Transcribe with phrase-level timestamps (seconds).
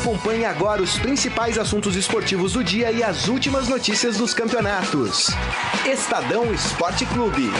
[0.00, 5.26] Acompanhe agora os principais assuntos esportivos do dia e as últimas notícias dos campeonatos.
[5.84, 7.50] Estadão Esporte Clube.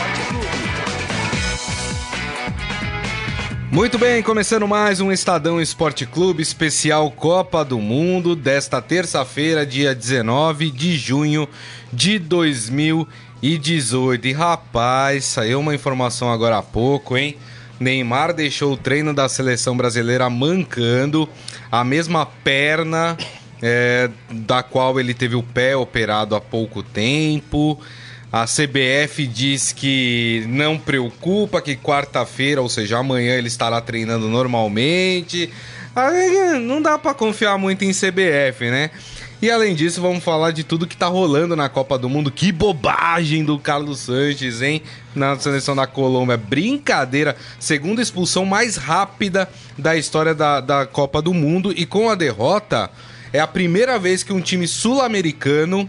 [3.70, 9.94] Muito bem, começando mais um Estadão Esporte Clube especial Copa do Mundo desta terça-feira, dia
[9.94, 11.46] 19 de junho
[11.92, 14.28] de 2018.
[14.28, 17.36] E rapaz, saiu uma informação agora há pouco, hein?
[17.78, 21.26] Neymar deixou o treino da seleção brasileira mancando,
[21.70, 23.16] a mesma perna
[23.62, 27.78] é, da qual ele teve o pé operado há pouco tempo.
[28.32, 35.50] A CBF diz que não preocupa, que quarta-feira, ou seja, amanhã ele estará treinando normalmente.
[36.62, 38.90] Não dá para confiar muito em CBF, né?
[39.42, 42.30] E além disso, vamos falar de tudo que tá rolando na Copa do Mundo.
[42.30, 44.82] Que bobagem do Carlos Sanches, hein?
[45.14, 46.36] Na seleção da Colômbia.
[46.36, 47.36] Brincadeira.
[47.58, 51.72] Segunda expulsão mais rápida da história da, da Copa do Mundo.
[51.76, 52.90] E com a derrota,
[53.32, 55.88] é a primeira vez que um time sul-americano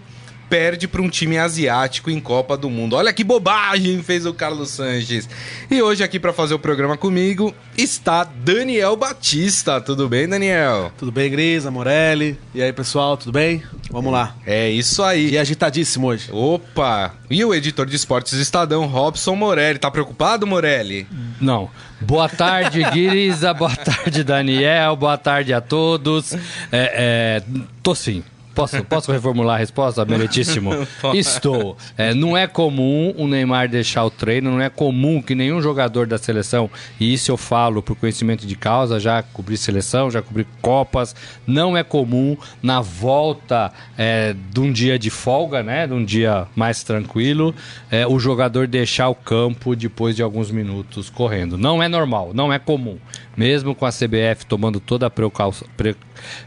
[0.51, 2.97] perde para um time asiático em Copa do Mundo.
[2.97, 5.29] Olha que bobagem fez o Carlos Sanches.
[5.69, 9.79] E hoje aqui para fazer o programa comigo está Daniel Batista.
[9.79, 10.91] Tudo bem, Daniel?
[10.97, 12.37] Tudo bem, Grisa, Morelli?
[12.53, 13.63] E aí, pessoal, tudo bem?
[13.89, 14.35] Vamos lá.
[14.45, 15.29] É isso aí.
[15.29, 16.29] E agitadíssimo hoje.
[16.33, 17.13] Opa!
[17.29, 19.79] E o editor de esportes Estadão, Robson Morelli.
[19.79, 21.07] Tá preocupado, Morelli?
[21.39, 21.69] Não.
[22.01, 23.53] Boa tarde, Grisa.
[23.53, 24.97] Boa tarde, Daniel.
[24.97, 26.33] Boa tarde a todos.
[26.33, 26.41] É,
[26.73, 27.43] é,
[27.81, 28.21] tô sim.
[28.53, 30.71] Posso, posso reformular a resposta, meritíssimo?
[31.13, 31.77] Estou.
[31.97, 36.05] É, não é comum o Neymar deixar o treino, não é comum que nenhum jogador
[36.05, 40.45] da seleção, e isso eu falo por conhecimento de causa, já cobri seleção, já cobri
[40.61, 41.15] Copas,
[41.47, 46.47] não é comum na volta é, de um dia de folga, né, de um dia
[46.55, 47.55] mais tranquilo,
[47.89, 51.57] é, o jogador deixar o campo depois de alguns minutos correndo.
[51.57, 52.97] Não é normal, não é comum.
[53.35, 55.95] Mesmo com a CBF tomando toda a precaução, pre,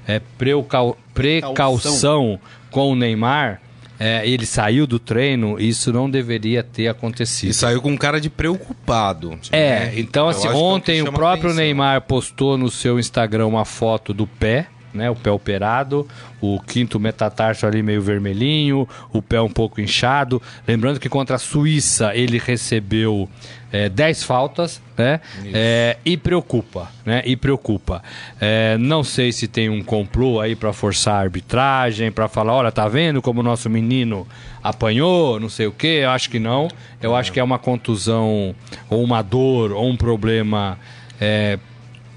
[0.07, 2.39] é, precau, precaução
[2.71, 3.61] com o Neymar,
[3.99, 7.51] é, ele saiu do treino, isso não deveria ter acontecido.
[7.51, 9.39] E saiu com um cara de preocupado.
[9.53, 11.65] É, então assim, ontem o próprio atenção.
[11.65, 16.07] Neymar postou no seu Instagram uma foto do pé, né, o pé operado,
[16.41, 20.41] o quinto metatarso ali meio vermelhinho, o pé um pouco inchado.
[20.67, 23.29] Lembrando que contra a Suíça ele recebeu
[23.73, 25.21] é, 10 faltas, né?
[25.53, 27.23] É, e preocupa, né?
[27.27, 28.01] E preocupa.
[28.41, 32.71] É, não sei se tem um complô aí para forçar a arbitragem, para falar, olha,
[32.71, 34.29] tá vendo como o nosso menino
[34.63, 36.03] apanhou, não sei o quê.
[36.05, 36.69] Eu acho que não.
[37.03, 38.55] Eu acho que é uma contusão
[38.89, 40.79] ou uma dor ou um problema
[41.21, 41.59] é,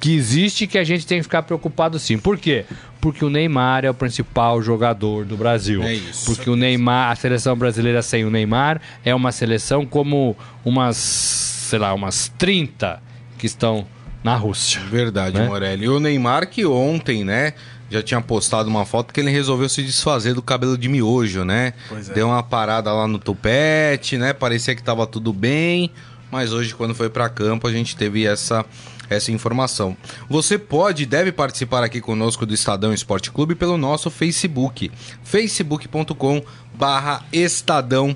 [0.08, 2.18] que existe que a gente tem que ficar preocupado sim.
[2.18, 2.64] Por quê?
[3.02, 5.84] Porque o Neymar é o principal jogador do Brasil.
[5.84, 6.28] É isso.
[6.28, 11.78] Porque o Neymar, a seleção brasileira sem o Neymar é uma seleção como umas, sei
[11.78, 13.04] lá, umas 30
[13.38, 13.86] que estão
[14.24, 14.80] na Rússia.
[14.90, 15.46] Verdade, né?
[15.46, 15.84] Morelli.
[15.84, 17.54] E o Neymar que ontem, né,
[17.92, 21.74] já tinha postado uma foto que ele resolveu se desfazer do cabelo de miojo, né?
[21.92, 22.14] É.
[22.14, 24.32] Deu uma parada lá no tupete, né?
[24.32, 25.92] Parecia que tava tudo bem,
[26.32, 28.66] mas hoje quando foi para campo a gente teve essa
[29.10, 29.96] essa informação.
[30.30, 34.92] Você pode e deve participar aqui conosco do Estadão Esporte Clube pelo nosso Facebook,
[35.24, 36.42] facebook.com
[36.74, 38.16] barra Estadão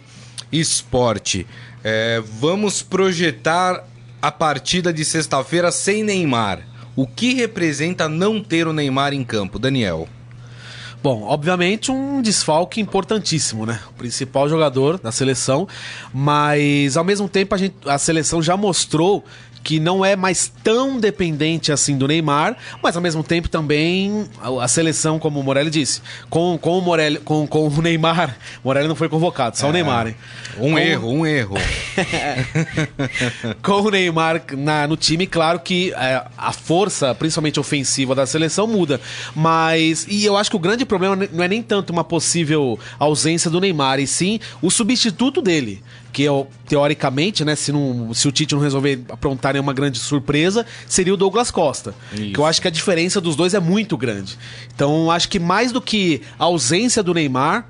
[0.51, 1.47] Esporte.
[1.83, 3.83] É, vamos projetar
[4.21, 6.67] a partida de sexta-feira sem Neymar.
[6.95, 10.07] O que representa não ter o Neymar em campo, Daniel?
[11.01, 13.79] Bom, obviamente um desfalque importantíssimo, né?
[13.89, 15.67] O principal jogador da seleção,
[16.13, 19.25] mas ao mesmo tempo a, gente, a seleção já mostrou
[19.63, 24.63] que não é mais tão dependente assim do Neymar, mas ao mesmo tempo também a,
[24.63, 28.87] a seleção, como o Morelli disse, com, com, o, Morelli, com, com o Neymar, Morelli
[28.87, 30.15] não foi convocado, só é, o Neymar, hein?
[30.57, 31.55] Um com, erro, um erro.
[33.61, 38.67] com o Neymar na, no time, claro que é, a força, principalmente ofensiva da seleção,
[38.67, 38.99] muda,
[39.35, 43.49] mas e eu acho que o grande problema não é nem tanto uma possível ausência
[43.49, 48.31] do Neymar, e sim o substituto dele que eu, teoricamente, né, se, não, se o
[48.31, 51.93] Tite não resolver aprontar nenhuma grande surpresa, seria o Douglas Costa.
[52.13, 52.33] Isso.
[52.33, 54.37] Que eu acho que a diferença dos dois é muito grande.
[54.73, 57.65] Então, acho que mais do que a ausência do Neymar,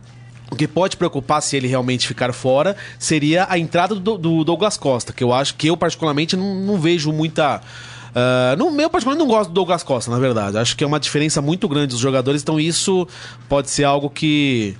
[0.51, 4.75] o que pode preocupar se ele realmente ficar fora seria a entrada do, do Douglas
[4.75, 7.61] Costa, que eu acho que eu, particularmente, não, não vejo muita.
[8.09, 10.57] Uh, no meu, particularmente, não gosto do Douglas Costa, na verdade.
[10.57, 13.07] Acho que é uma diferença muito grande dos jogadores, então isso
[13.47, 14.75] pode ser algo que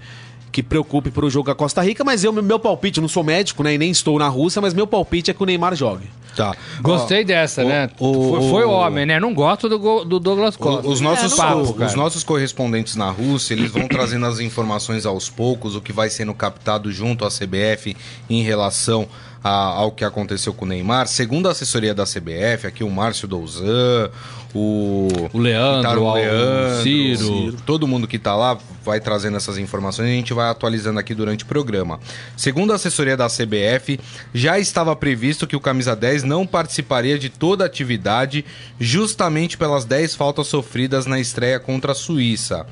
[0.52, 3.10] que preocupe para o jogo com a Costa Rica, mas eu, meu palpite, eu não
[3.10, 5.76] sou médico, né, e nem estou na Rússia, mas meu palpite é que o Neymar
[5.76, 6.10] jogue.
[6.36, 6.56] Tá.
[6.82, 7.90] Gostei dessa, o, né?
[8.00, 9.20] O, foi, foi, o homem, né?
[9.20, 10.88] Não gosto do, do Douglas Costa.
[10.88, 15.30] Os nossos, é, papo, os nossos correspondentes na Rússia, eles vão trazendo as informações aos
[15.30, 17.98] poucos, o que vai sendo captado junto à CBF
[18.30, 19.10] em relação
[19.44, 23.28] a, ao que aconteceu com o Neymar, segundo a assessoria da CBF, aqui o Márcio
[23.28, 24.10] Douzan,
[24.54, 27.18] o, o Leandro, o Leandro Ciro.
[27.18, 27.58] Ciro.
[27.66, 31.14] todo mundo que está lá vai trazendo essas informações e a gente vai atualizando aqui
[31.14, 32.00] durante o programa.
[32.36, 34.00] Segundo a assessoria da CBF,
[34.34, 38.44] já estava previsto que o camisa 10 não participaria de toda a atividade
[38.80, 42.66] justamente pelas 10 faltas sofridas na estreia contra a Suíça.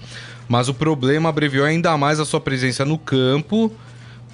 [0.48, 3.72] Mas o problema abreviou ainda mais a sua presença no campo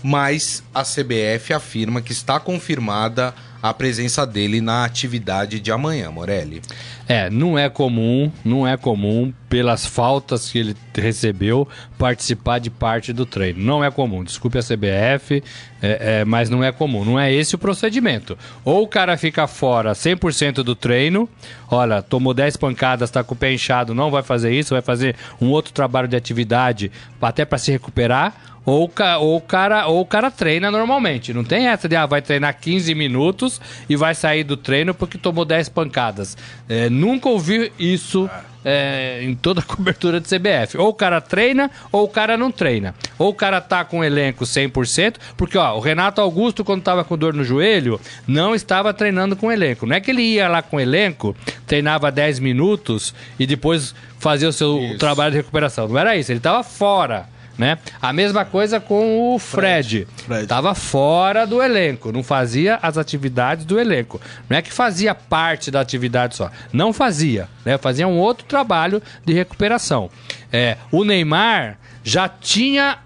[0.07, 6.61] mas a CBF afirma que está confirmada a presença dele na atividade de amanhã, Morelli.
[7.07, 11.67] É, não é comum, não é comum, pelas faltas que ele recebeu,
[11.99, 13.63] participar de parte do treino.
[13.63, 15.43] Não é comum, desculpe a CBF,
[15.81, 17.05] é, é, mas não é comum.
[17.05, 18.35] Não é esse o procedimento.
[18.63, 21.29] Ou o cara fica fora 100% do treino,
[21.69, 25.15] olha, tomou 10 pancadas, está com o pé inchado, não vai fazer isso, vai fazer
[25.39, 26.91] um outro trabalho de atividade
[27.21, 28.33] até para se recuperar
[28.65, 31.31] ou, ou, o cara, ou o cara treina normalmente.
[31.33, 35.17] Não tem essa de, ah, vai treinar 15 minutos e vai sair do treino porque
[35.17, 36.35] tomou 10 pancadas.
[36.67, 38.29] É, nunca ouvi isso
[38.63, 40.77] é, em toda a cobertura de CBF.
[40.77, 42.95] Ou o cara treina ou o cara não treina.
[43.19, 47.03] Ou o cara tá com o elenco 100%, porque ó, o Renato Augusto, quando tava
[47.03, 49.85] com dor no joelho, não estava treinando com o elenco.
[49.85, 51.35] Não é que ele ia lá com o elenco,
[51.67, 54.97] treinava 10 minutos e depois fazia o seu isso.
[54.97, 55.87] trabalho de recuperação.
[55.87, 57.77] Não era isso, ele estava fora né?
[58.01, 60.07] A mesma coisa com o Fred.
[60.25, 60.47] Fred.
[60.47, 64.19] Tava fora do elenco, não fazia as atividades do elenco.
[64.49, 67.77] Não é que fazia parte da atividade só, não fazia, né?
[67.77, 70.09] Fazia um outro trabalho de recuperação.
[70.51, 72.99] É, o Neymar já tinha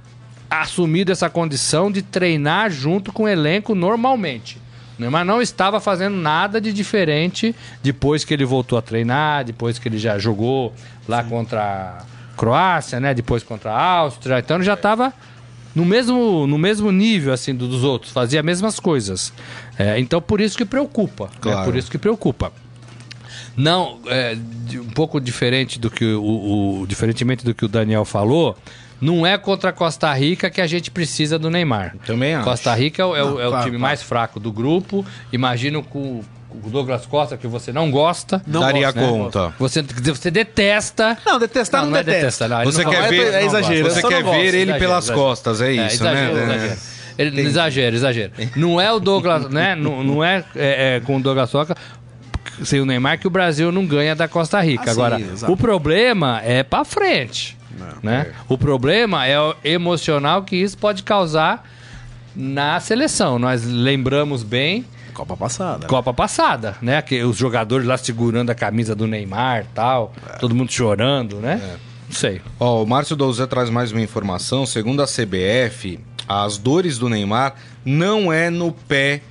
[0.50, 4.60] assumido essa condição de treinar junto com o elenco normalmente.
[4.98, 9.88] Neymar não estava fazendo nada de diferente depois que ele voltou a treinar, depois que
[9.88, 10.74] ele já jogou
[11.08, 11.30] lá Sim.
[11.30, 12.00] contra
[12.40, 13.14] Croácia, né?
[13.14, 14.40] Depois contra a Áustria.
[14.40, 15.14] Então ele já estava
[15.76, 19.34] no mesmo, no mesmo nível assim dos outros, fazia as mesmas coisas.
[19.78, 21.26] É, então por isso que preocupa.
[21.26, 21.32] Né?
[21.42, 21.66] Claro.
[21.66, 22.54] Por isso que preocupa.
[23.58, 24.38] Não, é,
[24.74, 28.58] um pouco diferente do que o, o, diferentemente do que o Daniel falou,
[29.02, 31.98] não é contra Costa Rica que a gente precisa do Neymar.
[32.06, 32.46] Também acho.
[32.46, 35.06] Costa Rica é, o, é não, é o time mais fraco do grupo.
[35.34, 36.22] Imagino com
[36.52, 38.42] o Douglas Costa, que você não gosta.
[38.46, 39.48] Não daria gosta, conta.
[39.48, 39.54] Né?
[39.60, 41.18] Você, você detesta.
[41.26, 42.48] Não, detestar não, não, não é detesta.
[42.48, 43.90] Não, você não quer ver, é, exagero.
[43.90, 45.20] Você quer ver ele pelas exagero.
[45.20, 46.56] costas, é isso, é, exagero, né?
[46.56, 46.80] Exagero.
[47.18, 48.32] Ele, exagero, exagero.
[48.56, 49.76] Não é o Douglas, né?
[49.80, 51.76] Não, não é, é, é com o Douglas Costa
[52.64, 54.86] sem o Neymar que o Brasil não ganha da Costa Rica.
[54.88, 57.58] Ah, Agora, sim, o problema é para frente.
[57.78, 58.28] Não, né?
[58.30, 58.34] É.
[58.48, 61.66] O problema é o emocional que isso pode causar
[62.36, 63.40] na seleção.
[63.40, 64.86] Nós lembramos bem
[65.20, 65.86] Copa passada.
[65.86, 67.02] Copa passada, né?
[67.02, 70.38] Que os jogadores lá segurando a camisa do Neymar tal, é.
[70.38, 71.60] todo mundo chorando, né?
[71.62, 71.78] É.
[72.08, 72.42] Não sei.
[72.58, 74.66] Ó, o Márcio Douzé traz mais uma informação.
[74.66, 79.22] Segundo a CBF, as dores do Neymar não é no pé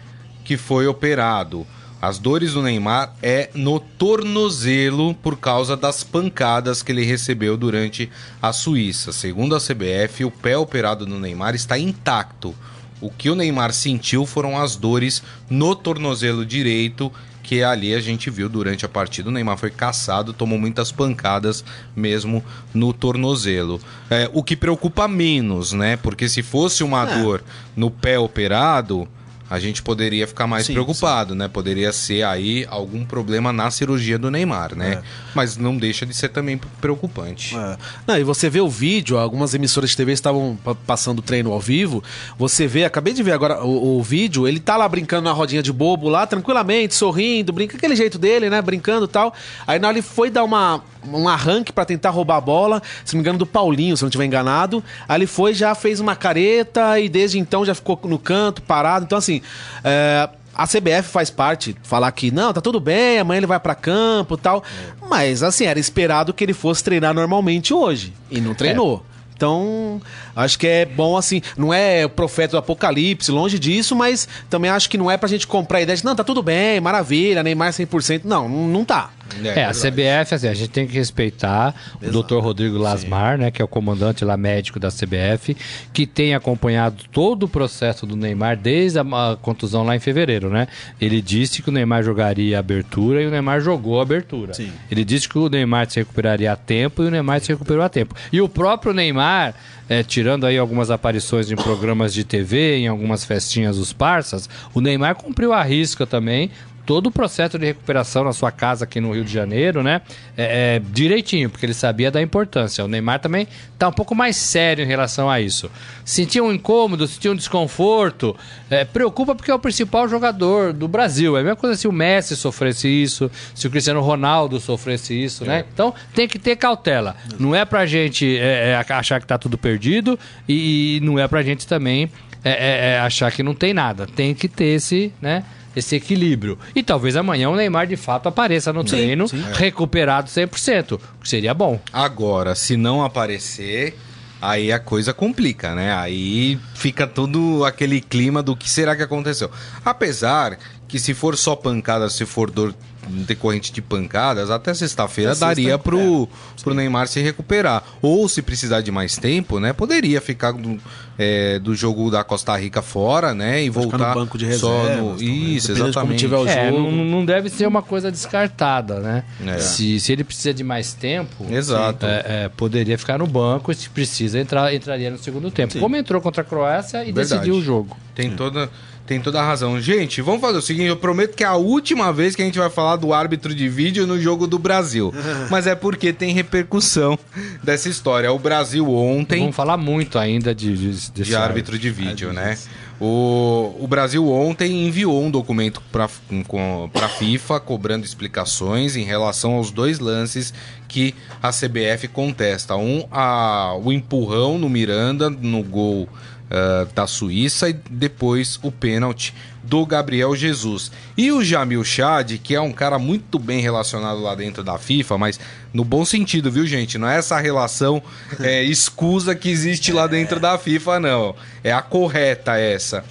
[0.44, 1.66] que foi operado.
[2.02, 8.10] As dores do Neymar é no tornozelo por causa das pancadas que ele recebeu durante
[8.42, 9.10] a Suíça.
[9.10, 12.54] Segundo a CBF, o pé operado do Neymar está intacto.
[13.00, 17.12] O que o Neymar sentiu foram as dores no tornozelo direito,
[17.42, 19.28] que ali a gente viu durante a partida.
[19.28, 21.64] O Neymar foi caçado, tomou muitas pancadas
[21.96, 23.80] mesmo no tornozelo.
[24.10, 25.96] É, o que preocupa menos, né?
[25.96, 27.22] Porque se fosse uma é.
[27.22, 27.42] dor
[27.74, 29.08] no pé operado,
[29.50, 31.38] a gente poderia ficar mais sim, preocupado, sim.
[31.38, 31.48] né?
[31.48, 34.94] Poderia ser aí algum problema na cirurgia do Neymar, né?
[34.94, 35.02] É.
[35.34, 37.56] Mas não deixa de ser também preocupante.
[37.56, 37.76] É.
[38.06, 42.02] Não, e você vê o vídeo, algumas emissoras de TV estavam passando treino ao vivo.
[42.38, 45.62] Você vê, acabei de ver agora o, o, vídeo, ele tá lá brincando na rodinha
[45.62, 48.60] de bobo lá, tranquilamente, sorrindo, brinca aquele jeito dele, né?
[48.60, 49.32] Brincando e tal.
[49.66, 53.14] Aí na hora ele foi dar uma, um arranque para tentar roubar a bola, se
[53.14, 54.82] não me engano, do Paulinho, se não estiver enganado.
[55.08, 59.04] Aí ele foi, já fez uma careta e desde então já ficou no canto, parado.
[59.04, 59.37] Então, assim,
[59.84, 63.76] é, a CBF faz parte, falar que não, tá tudo bem, amanhã ele vai para
[63.76, 64.64] campo tal.
[65.02, 65.06] É.
[65.08, 68.12] Mas, assim, era esperado que ele fosse treinar normalmente hoje.
[68.30, 69.04] E não treinou.
[69.14, 69.18] É.
[69.38, 70.02] Então,
[70.34, 74.90] acho que é bom assim, não é profeta do apocalipse, longe disso, mas também acho
[74.90, 77.70] que não é pra gente comprar a ideia de, não, tá tudo bem, maravilha, Neymar
[77.70, 78.22] 100%.
[78.24, 79.10] Não, não tá.
[79.44, 82.18] É, é a CBF, assim, a gente tem que respeitar Exato.
[82.18, 82.38] o Dr.
[82.44, 83.44] Rodrigo Lasmar, Sim.
[83.44, 85.56] né, que é o comandante lá médico da CBF,
[85.92, 90.50] que tem acompanhado todo o processo do Neymar desde a, a contusão lá em fevereiro,
[90.50, 90.68] né?
[91.00, 94.54] Ele disse que o Neymar jogaria a abertura e o Neymar jogou a abertura.
[94.54, 94.70] Sim.
[94.90, 97.88] Ele disse que o Neymar se recuperaria a tempo e o Neymar se recuperou a
[97.88, 98.14] tempo.
[98.32, 99.54] E o próprio Neymar
[99.88, 104.80] é, tirando aí algumas aparições em programas de TV, em algumas festinhas dos parças, o
[104.80, 106.50] Neymar cumpriu a risca também
[106.88, 110.00] todo o processo de recuperação na sua casa aqui no Rio de Janeiro, né?
[110.34, 112.82] É, é, direitinho, porque ele sabia da importância.
[112.82, 113.46] O Neymar também
[113.78, 115.70] tá um pouco mais sério em relação a isso.
[116.02, 118.34] Sentia um incômodo, sentia um desconforto.
[118.70, 121.36] É, preocupa porque é o principal jogador do Brasil.
[121.36, 125.44] É a mesma coisa se o Messi sofresse isso, se o Cristiano Ronaldo sofresse isso,
[125.44, 125.66] né?
[125.70, 127.16] Então tem que ter cautela.
[127.38, 130.18] Não é pra gente é, é, achar que tá tudo perdido
[130.48, 132.10] e, e não é pra gente também
[132.42, 134.06] é, é, achar que não tem nada.
[134.06, 135.44] Tem que ter esse, né?
[135.74, 136.58] Esse equilíbrio.
[136.74, 139.42] E talvez amanhã o Neymar de fato apareça no sim, treino sim.
[139.52, 141.80] recuperado 100%, que seria bom.
[141.92, 143.96] Agora, se não aparecer,
[144.40, 145.94] aí a coisa complica, né?
[145.94, 149.50] Aí fica todo aquele clima do que será que aconteceu.
[149.84, 152.74] Apesar que se for só pancada, se for dor
[153.08, 157.82] decorrente de pancadas, até sexta-feira daria pro, é, pro Neymar se recuperar.
[158.00, 159.72] Ou se precisar de mais tempo, né?
[159.72, 160.78] Poderia ficar do,
[161.18, 163.62] é, do jogo da Costa Rica fora, né?
[163.64, 164.94] E voltar no banco de reserva.
[164.94, 165.22] Só no...
[165.22, 166.20] Isso, exatamente.
[166.20, 166.80] Tiver o é, jogo.
[166.80, 169.24] Não, não, deve ser uma coisa descartada, né?
[169.46, 169.58] É.
[169.58, 172.06] Se, se ele precisa de mais tempo, Exato.
[172.06, 175.72] É, é, poderia ficar no banco e se precisa entrar, entraria no segundo tempo.
[175.72, 175.80] Sim.
[175.80, 177.28] Como entrou contra a Croácia e Verdade.
[177.28, 177.96] decidiu o jogo.
[178.14, 178.70] Tem toda
[179.08, 179.80] tem toda a razão.
[179.80, 182.58] Gente, vamos fazer o seguinte: eu prometo que é a última vez que a gente
[182.58, 185.12] vai falar do árbitro de vídeo no jogo do Brasil.
[185.50, 187.18] Mas é porque tem repercussão
[187.64, 188.30] dessa história.
[188.30, 189.40] O Brasil ontem.
[189.40, 192.58] Vamos falar muito ainda de, de, de árbitro de vídeo, né?
[193.00, 199.70] O, o Brasil ontem enviou um documento para a FIFA cobrando explicações em relação aos
[199.70, 200.52] dois lances
[200.88, 202.76] que a CBF contesta.
[202.76, 206.08] Um, a, o empurrão no Miranda no gol
[206.50, 210.90] uh, da Suíça e depois o pênalti do Gabriel Jesus.
[211.16, 215.18] E o Jamil Chad, que é um cara muito bem relacionado lá dentro da FIFA,
[215.18, 215.38] mas
[215.72, 216.96] no bom sentido, viu, gente?
[216.96, 218.02] Não é essa relação
[218.40, 221.34] é, escusa que existe lá dentro da FIFA, não.
[221.62, 223.04] É a correta essa.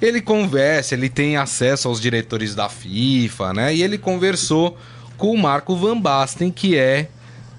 [0.00, 3.74] Ele conversa, ele tem acesso aos diretores da FIFA, né?
[3.74, 4.78] E ele conversou
[5.16, 7.08] com o Marco Van Basten, que é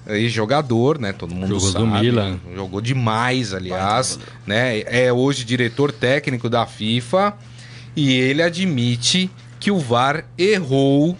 [0.06, 1.12] ex-jogador, né?
[1.12, 1.84] Todo mundo jogou sabe.
[1.84, 2.40] Do Milan.
[2.54, 4.80] Jogou demais, aliás, né?
[4.80, 7.34] É hoje diretor técnico da FIFA
[7.94, 11.16] e ele admite que o VAR errou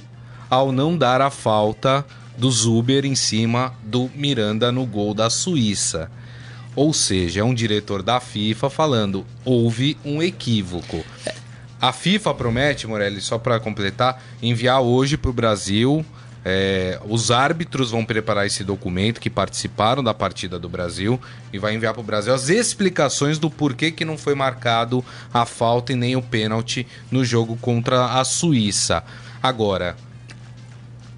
[0.48, 2.04] ao não dar a falta
[2.36, 6.10] do Zuber em cima do Miranda no gol da Suíça.
[6.74, 11.04] Ou seja, é um diretor da FIFA falando: houve um equívoco.
[11.80, 16.04] A FIFA promete, Morelli, só para completar, enviar hoje para o Brasil
[16.44, 21.20] é, os árbitros vão preparar esse documento que participaram da partida do Brasil
[21.52, 25.44] e vai enviar para o Brasil as explicações do porquê que não foi marcado a
[25.44, 29.04] falta e nem o pênalti no jogo contra a Suíça.
[29.42, 29.96] Agora,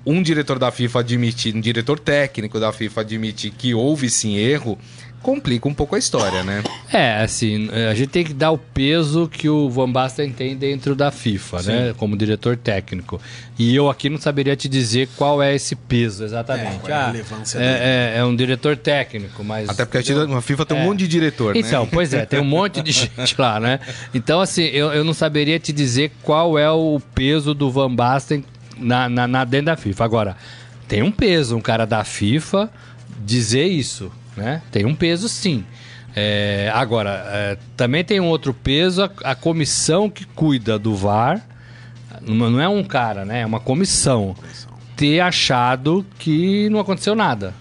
[0.04, 4.76] um diretor da FIFA admitir, um diretor técnico da FIFA admitir que houve sim erro,
[5.22, 6.62] complica um pouco a história, né?
[6.92, 10.94] É, assim, a gente tem que dar o peso que o Van Basten tem dentro
[10.94, 11.62] da FIFA, né?
[11.62, 11.70] Sim.
[11.70, 11.94] né?
[11.96, 13.20] Como diretor técnico.
[13.58, 16.86] E eu aqui não saberia te dizer qual é esse peso exatamente.
[16.86, 19.68] É, é, a relevância é, é, é, um diretor técnico, mas.
[19.68, 20.84] Até porque a FIFA tem um é.
[20.84, 21.68] monte de diretor, então, né?
[21.68, 23.78] Então, pois é, tem um monte de gente lá, né?
[24.12, 28.44] Então, assim, eu, eu não saberia te dizer qual é o peso do Van Basten
[28.76, 30.04] na, na, na dentro da FIFA.
[30.04, 30.36] Agora,
[30.88, 32.68] tem um peso, um cara da FIFA
[33.24, 34.62] dizer isso né?
[34.70, 35.64] Tem um peso sim.
[36.14, 41.40] É, agora, é, também tem um outro peso, a, a, comissão que cuida do VAR,
[42.20, 43.40] não é um cara, né?
[43.40, 44.36] É uma comissão.
[44.94, 47.54] Ter achado que não aconteceu nada.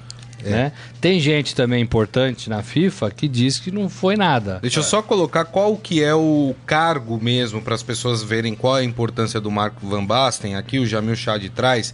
[0.44, 0.50] É.
[0.50, 0.72] Né?
[1.00, 4.60] Tem gente também importante na FIFA que diz que não foi nada.
[4.62, 8.78] Deixa eu só colocar qual que é o cargo mesmo para as pessoas verem qual
[8.78, 10.56] é a importância do Marco Van Basten.
[10.56, 11.94] Aqui o Jamil Chad traz.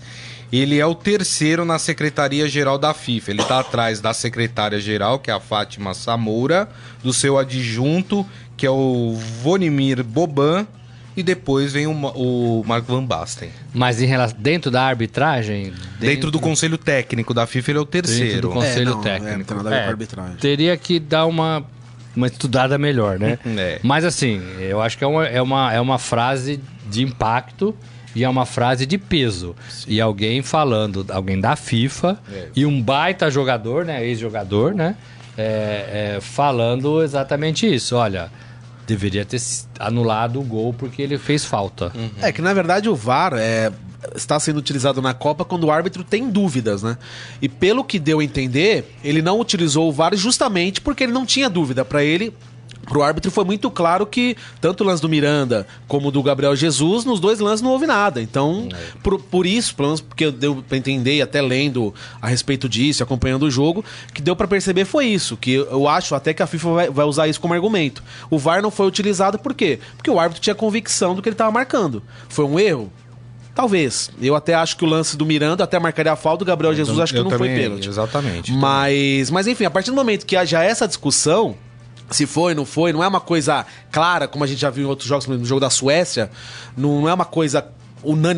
[0.52, 3.32] Ele é o terceiro na Secretaria-Geral da FIFA.
[3.32, 6.70] Ele está atrás da secretária-geral, que é a Fátima Samoura,
[7.04, 8.26] do seu adjunto,
[8.56, 10.66] que é o Vonimir Boban,
[11.18, 13.50] e depois vem o, o Marco Van Basten.
[13.74, 15.66] Mas em relação, dentro da arbitragem?
[15.66, 16.00] Dentro...
[16.00, 18.24] dentro, do conselho técnico da FIFA, ele é o terceiro.
[18.24, 19.68] Dentro do conselho é, não, técnico.
[19.68, 20.36] É, é, arbitragem.
[20.38, 21.66] Teria que dar uma,
[22.16, 23.40] uma estudada melhor, né?
[23.58, 23.80] é.
[23.84, 27.76] Mas assim, eu acho que é uma, é, uma, é uma frase de impacto
[28.18, 29.56] e é uma frase de peso.
[29.70, 29.86] Sim.
[29.90, 32.48] E alguém falando, alguém da FIFA é.
[32.56, 34.04] e um baita jogador, né?
[34.04, 34.96] Ex-jogador, né?
[35.38, 37.96] É, é, falando exatamente isso.
[37.96, 38.32] Olha,
[38.88, 39.40] deveria ter
[39.80, 41.92] anulado o gol porque ele fez falta.
[41.94, 42.10] Uhum.
[42.20, 43.72] É que na verdade o VAR é,
[44.16, 46.98] está sendo utilizado na Copa quando o árbitro tem dúvidas, né?
[47.40, 51.24] E pelo que deu a entender, ele não utilizou o VAR justamente porque ele não
[51.24, 51.86] tinha dúvida.
[51.86, 52.34] Para ele,
[52.88, 57.04] Pro árbitro foi muito claro que tanto o lance do Miranda como do Gabriel Jesus,
[57.04, 58.22] nos dois lances não houve nada.
[58.22, 58.78] Então, é.
[59.04, 63.44] por, por isso, pelo menos porque deu pra entender, até lendo a respeito disso, acompanhando
[63.44, 65.36] o jogo, que deu para perceber foi isso.
[65.36, 68.02] Que eu acho até que a FIFA vai, vai, usar isso como argumento.
[68.30, 69.80] O VAR não foi utilizado por quê?
[69.98, 72.02] Porque o árbitro tinha convicção do que ele estava marcando.
[72.30, 72.92] Foi um erro?
[73.54, 74.12] Talvez.
[74.22, 77.00] Eu até acho que o lance do Miranda até marcaria a falta, do Gabriel Jesus
[77.00, 77.90] acho que Eu não foi também- pênalti.
[77.90, 78.52] Exatamente.
[78.54, 81.56] Mas, mas enfim, a partir do momento que haja essa discussão,
[82.10, 84.88] se foi, não foi, não é uma coisa clara, como a gente já viu em
[84.88, 86.30] outros jogos, no jogo da Suécia,
[86.76, 87.66] não é uma coisa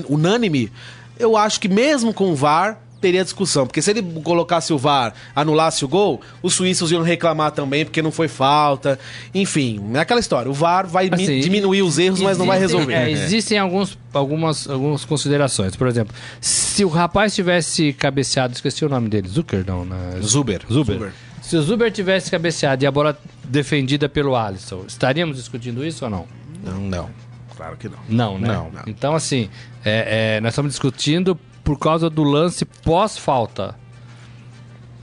[0.07, 0.71] unânime,
[1.17, 5.13] eu acho que mesmo com o VAR teria discussão, porque se ele colocasse o VAR,
[5.33, 8.99] anulasse o gol, os suíços iam reclamar também porque não foi falta.
[9.33, 12.93] Enfim, é aquela história, o VAR vai Assim, diminuir os erros, mas não vai resolver.
[12.93, 15.77] é, existem alguns, algumas, algumas considerações.
[15.77, 20.19] Por exemplo, se o rapaz tivesse cabeceado, esqueci o nome dele, Zucker, não, né?
[20.21, 20.61] Zuber.
[20.69, 20.95] Zuber.
[20.97, 21.13] Zuber.
[21.41, 23.17] Se o Zuber tivesse cabeceado e a bola
[23.49, 26.27] defendida pelo Alisson, estaríamos discutindo isso ou não?
[26.63, 27.09] Não, não.
[27.57, 27.99] Claro que não.
[28.07, 28.47] Não, né?
[28.47, 28.71] Não.
[28.87, 29.49] Então, assim,
[29.83, 33.75] é, é, nós estamos discutindo por causa do lance pós-falta.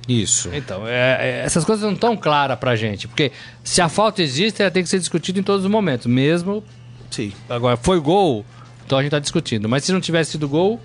[0.09, 0.49] Isso.
[0.55, 3.09] Então, é, é, essas coisas não estão claras pra gente.
[3.09, 6.07] Porque se a falta existe, ela tem que ser discutida em todos os momentos.
[6.07, 6.63] Mesmo.
[7.11, 7.33] Sim.
[7.49, 8.45] Agora, foi gol,
[8.85, 9.69] então a gente tá discutindo.
[9.69, 10.81] Mas se não tivesse sido gol,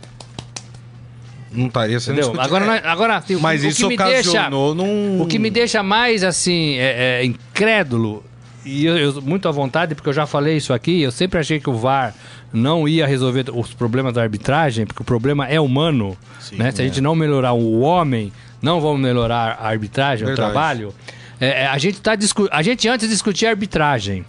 [1.51, 2.31] Não estaria sendo entendeu?
[2.31, 2.55] discutido.
[2.63, 4.29] Agora, É, agora assim, o Mas o isso que me deixa.
[4.31, 5.21] ocasionou num...
[5.21, 8.23] O que me deixa mais assim, é, é, incrédulo,
[8.65, 11.59] e eu, eu- muito à vontade, porque eu já falei isso aqui, eu sempre achei
[11.59, 12.13] que o VAR
[12.53, 16.17] não ia resolver os problemas da arbitragem, porque o problema é humano.
[16.53, 16.71] né?
[16.71, 18.31] Se a gente não melhorar o homem,
[18.61, 20.49] não vamos melhorar a arbitragem, Verdade.
[20.49, 20.93] o trabalho.
[21.39, 24.23] É, é, a, gente tá discu a gente antes discutia arbitragem.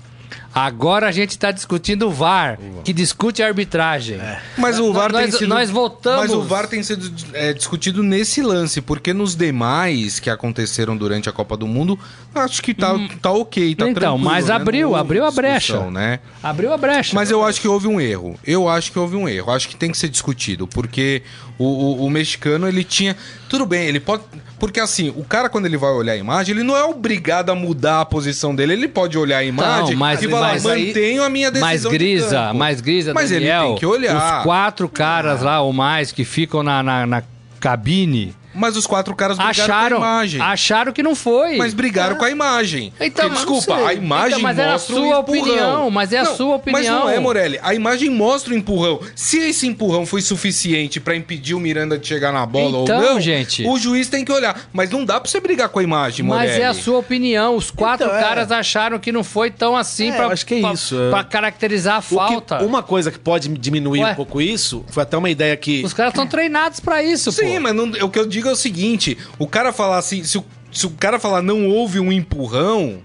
[0.54, 4.18] Agora a gente está discutindo o VAR, que discute a arbitragem.
[4.58, 5.48] Mas o VAR nós, tem sido...
[5.48, 6.20] nós voltamos.
[6.22, 11.28] Mas o VAR tem sido é, discutido nesse lance, porque nos demais que aconteceram durante
[11.28, 11.98] a Copa do Mundo,
[12.34, 14.18] acho que tá, tá ok, tá Então, tranquilo.
[14.18, 14.54] mas né?
[14.54, 15.90] abriu, abriu a brecha.
[15.90, 16.18] né?
[16.42, 17.14] Abriu a brecha.
[17.14, 18.38] Mas eu acho que houve um erro.
[18.44, 19.50] Eu acho que houve um erro.
[19.52, 20.66] Acho que tem que ser discutido.
[20.66, 21.22] Porque
[21.58, 23.16] o, o- o mexicano, ele tinha.
[23.48, 24.22] Tudo bem, ele pode.
[24.62, 27.54] Porque assim, o cara, quando ele vai olhar a imagem, ele não é obrigado a
[27.56, 28.74] mudar a posição dele.
[28.74, 31.68] Ele pode olhar a imagem mas- e falar, mas aí- mantenho a minha decisão.
[31.68, 34.38] mais de grisa, campo." mais grisa, Mas ele Daniel, tem que olhar.
[34.38, 37.22] Os quatro caras lá ou mais que ficam na, na, na
[37.58, 40.40] cabine Mas os quatro caras brigaram acharam, com a imagem.
[40.40, 41.56] acharam que não foi.
[41.56, 42.92] Mas brigaram com a imagem.
[43.00, 45.20] Então, Porque, não desculpa, a imagem Então, mas é a mostra sua o empurrão.
[45.42, 46.32] opinião, mas é a sua
[46.66, 47.08] Mas não opinião.
[47.10, 47.58] é, Morelli.
[47.62, 49.00] A imagem mostra o empurrão.
[49.14, 53.02] Se esse empurrão foi suficiente pra impedir o Miranda de chegar na bola Então, ou
[53.14, 53.64] não, gente.
[53.66, 54.60] o juiz tem que olhar.
[54.72, 56.48] Mas não dá pra você brigar com a imagem, Morelli.
[56.50, 57.56] Mas é a sua opinião.
[57.56, 58.22] Os quatro Então, é.
[58.22, 61.10] caras acharam que não foi tão assim É, acho que é pra- isso, é.
[61.10, 62.62] pra caracterizar a O que- falta.
[62.64, 64.12] uma coisa que pode diminuir Ué?
[64.12, 65.82] um pouco isso, foi até uma ideia que.
[65.84, 67.60] Os caras estão treinados pra isso, Sim, pô.
[67.60, 70.44] mas não- o que eu digo é o seguinte: o cara falar assim, se o,
[70.70, 72.98] se o cara falar não houve um empurrão,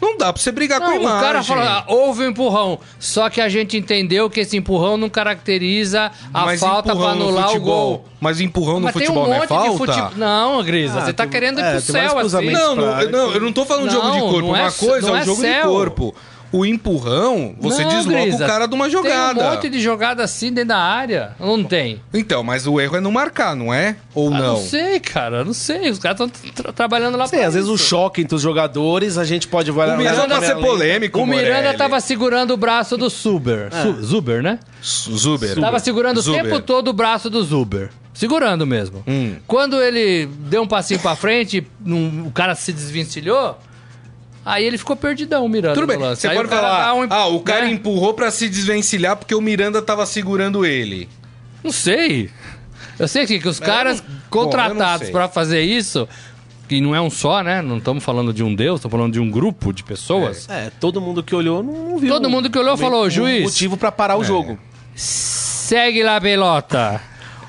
[0.00, 1.20] não dá pra você brigar com a Não, o imagem.
[1.20, 2.78] cara falou, ah, houve um empurrão.
[3.00, 7.22] Só que a gente entendeu que esse empurrão não caracteriza a Mas falta pra no
[7.28, 8.04] anular o gol.
[8.20, 9.76] Mas empurrão no Mas tem um futebol não é monte de falta?
[9.78, 10.10] futebol.
[10.16, 12.50] Não, Grisa, Ah, você tá tem- querendo ir é, pro céu assim.
[12.50, 14.48] Não, não, não, eu não tô falando de jogo de Não, corpo.
[14.48, 15.68] não é Uma céu- coisa é não o é jogo de céu.
[15.68, 16.14] corpo.
[16.50, 19.38] O empurrão, você Não, desloca Grisa, o cara de uma jogada.
[19.38, 21.32] Tem um monte de jogada assim dentro da área.
[21.38, 22.00] Não tem?
[22.14, 23.96] Então, mas o erro é não marcar, não é?
[24.14, 24.46] Ou Ah, não?
[24.54, 25.44] não sei, cara.
[25.44, 25.90] Não sei.
[25.90, 27.84] Os caras estão trabalhando lá Sei, às vezes o isso.
[27.84, 31.56] choque entre os jogadores, a gente pode vai O Miranda vai ser polêmico, O Miranda
[31.56, 31.76] Morelli.
[31.78, 33.68] tava segurando o braço do Zuber.
[33.70, 34.58] Su- Zuber, né?
[34.82, 35.60] Zuber.
[35.60, 36.40] Tava segurando Zuber.
[36.40, 37.90] o tempo todo o braço do Zuber.
[38.14, 39.04] Segurando mesmo.
[39.06, 39.36] Hum.
[39.46, 43.56] Quando ele deu um passinho pra frente, num- o cara se desvencilhou,
[44.52, 45.74] aí ele ficou perdidão, o Miranda.
[45.74, 47.72] Tudo bem, você Aí pode falar, um- ah, o cara né?
[47.72, 51.08] empurrou pra se desvencilhar porque o Miranda tava segurando ele.
[51.62, 52.30] Não sei.
[52.98, 56.08] Eu sei que, que os É, caras não- contratados pra fazer isso,
[56.68, 57.62] que não é um só, né?
[57.62, 60.48] Não estamos falando de um Deus, estamos falando de um grupo de pessoas.
[60.48, 62.08] É, todo mundo que olhou não viu.
[62.12, 63.42] Todo mundo que olhou falou, um juiz.
[63.44, 64.58] motivo pra parar o jogo.
[64.94, 67.00] Segue lá, pelota.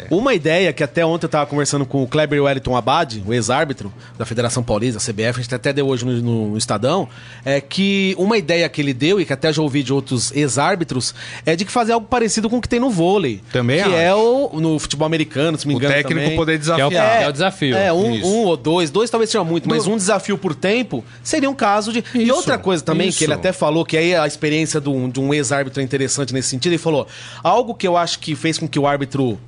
[0.09, 3.91] Uma ideia que até ontem eu tava conversando com o Kleber Wellington Abad, o ex-árbitro
[4.17, 7.07] da Federação Paulista, da CBF, a gente até deu hoje no, no Estadão,
[7.43, 11.13] é que uma ideia que ele deu, e que até já ouvi de outros ex-árbitros,
[11.45, 13.41] é de que fazer algo parecido com o que tem no vôlei.
[13.51, 13.95] Também Que acho.
[13.95, 16.35] é o, no futebol americano, se me O engano técnico também.
[16.35, 17.21] poder Que é o, desafiar.
[17.23, 17.75] é o desafio.
[17.75, 18.27] É, um, Isso.
[18.27, 21.91] um ou dois, dois talvez seja muito, mas um desafio por tempo seria um caso
[21.91, 22.03] de.
[22.13, 23.17] e Isso, outra coisa também, isso.
[23.17, 26.33] que ele até falou, que aí a experiência de um, de um ex-árbitro é interessante
[26.33, 27.07] nesse sentido, ele falou:
[27.43, 29.39] algo que eu acho que fez com que o árbitro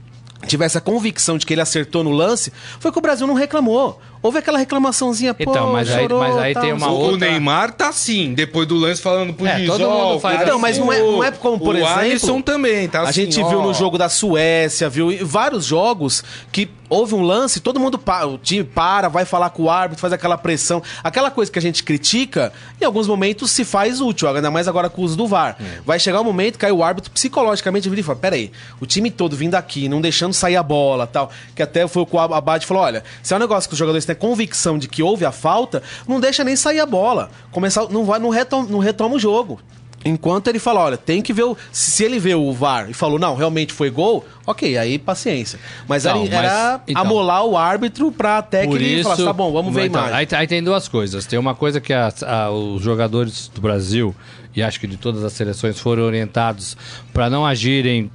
[0.47, 4.01] tivesse a convicção de que ele acertou no lance, foi que o Brasil não reclamou.
[4.23, 6.95] Houve aquela reclamaçãozinha, pô, Então, mas aí- chorou, mas aí tal, tem não uma sei
[6.95, 7.03] o quê.
[7.03, 10.60] O outra- Neymar tá assim, depois do lance falando pro É, todo mundo faz Então,
[10.60, 11.93] mas não é, não é como, por o exemplo...
[11.99, 13.49] Alisson também, tá A assim, gente ó.
[13.49, 17.97] viu no jogo da Suécia, viu em vários jogos que houve um lance, todo mundo
[17.97, 20.84] para, o time para, vai falar com o árbitro, faz aquela pressão.
[21.01, 24.89] Aquela coisa que a gente critica, em alguns momentos se faz útil, ainda mais agora
[24.89, 25.55] com o uso do VAR.
[25.60, 25.79] É.
[25.86, 29.10] Vai chegar um momento que aí o árbitro psicologicamente vira e fala, peraí, o time
[29.10, 32.19] todo vindo aqui, não deixando sair a bola tal, que até foi o que o
[32.19, 35.26] Abad falou, olha, se é um negócio que os jogadores têm convicção de que houve
[35.26, 37.30] a falta, não deixa nem sair a bola.
[37.52, 39.60] Começar, não vai, não retoma, não retoma o jogo.
[40.04, 41.56] Enquanto ele fala, olha, tem que ver o.
[41.71, 45.60] Se ele vê o VAR e falou, não, realmente foi gol, ok, aí paciência.
[45.88, 47.04] Mas Não, era, então.
[47.04, 50.17] amolar o árbitro pra até que ele isso, falasse, tá bom, vamos ver então, imagem.
[50.17, 51.28] Aí, aí tem duas coisas.
[51.28, 54.15] Tem uma coisa que a- a- os jogadores do Brasil,
[54.56, 56.76] e acho que de todas as seleções, foram orientados
[57.13, 58.10] para não agirem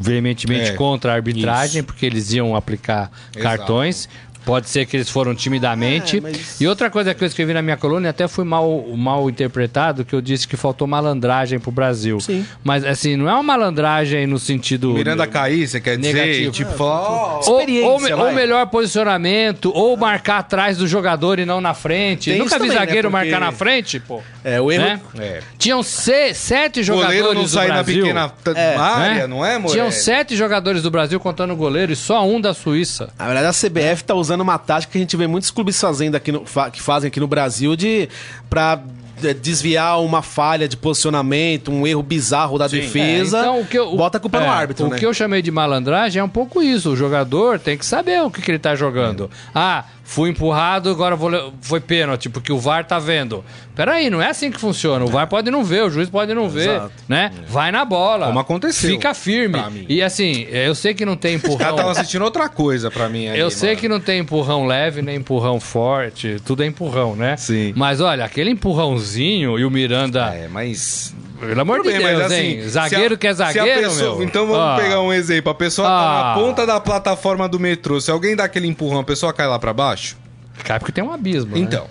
[0.00, 3.42] veementemente É, contra a arbitragem, porque eles iam aplicar Exato.
[3.58, 4.08] cartões.
[4.44, 6.18] Pode ser que eles foram timidamente.
[6.18, 8.84] É, mas- E outra coisa que eu escrevi na minha coluna, e até fui mal,
[8.96, 12.18] mal interpretado, que eu disse que faltou malandragem pro Brasil.
[12.20, 12.46] Sim.
[12.64, 14.90] Mas assim, não é uma malandragem no sentido.
[14.92, 16.12] Miranda cair, você quer dizer?
[16.14, 16.52] Negativo.
[16.52, 21.38] Tipo, falar, ó, Ou, Experiência, ou, me- ou melhor posicionamento, ou marcar atrás do jogador
[21.38, 22.30] e não na frente.
[22.30, 22.74] Tem Nunca vi também, né?
[22.86, 24.20] zagueiro Porque- marcar na frente, pô.
[24.44, 24.84] É, o erro.
[24.84, 25.00] Né?
[25.18, 25.40] É.
[25.58, 28.02] Tinham se- sete O jogadores goleiro não do sai na Brasil.
[28.02, 28.76] pequena É.
[28.76, 29.26] área, né?
[29.26, 29.72] não é, Morelli?
[29.72, 33.10] Tinham sete jogadores do Brasil contando o goleiro e só um da Suíça.
[33.18, 36.14] Na verdade, a CBF tá usando uma tática que a gente vê muitos clubes fazendo
[36.14, 38.08] aqui no, que fazem aqui no Brasil de
[38.48, 38.80] pra
[39.22, 43.38] é, desviar uma falha de posicionamento, um erro bizarro da defesa.
[43.38, 44.98] É, então, o que eu- bota a culpa no é, árbitro, O né?
[44.98, 46.90] que eu chamei de malandragem é um pouco isso.
[46.90, 49.30] O jogador tem que saber o que, que ele tá jogando.
[49.54, 53.44] Ah, fui empurrado, agora vou foi pênalti, porque o VAR tá vendo.
[53.76, 55.04] Peraí, não é assim que funciona.
[55.04, 56.92] O VAR pode não ver, o juiz pode não ver, Exato.
[57.08, 57.30] né?
[57.48, 58.26] Vai na bola.
[58.26, 59.86] Como aconteceu, Fica firme.
[59.88, 61.70] E assim, eu sei que não tem empurrão.
[61.70, 63.80] estavam assistindo outra coisa pra mim ali, Eu sei mano.
[63.80, 67.36] que não tem empurrão leve, nem empurrão forte, tudo é empurrão, né?
[67.36, 67.72] Sim.
[67.76, 71.14] Mas olha, aquele empurrãozinho e o Miranda, É, mas...
[71.40, 72.68] pelo amor Tudo de bem, Deus, mas assim, hein?
[72.68, 74.22] Zagueiro a- que é zagueiro, pessoa- meu.
[74.24, 74.76] Então vamos Ah.
[74.80, 75.50] pegar um exemplo.
[75.50, 76.34] A pessoa tá Ah.
[76.34, 78.00] na ponta da plataforma do metrô.
[78.00, 80.16] Se alguém dá aquele empurrão, a pessoa cai lá pra baixo?
[80.64, 81.58] Cai porque tem um abismo, né?
[81.60, 81.86] Então.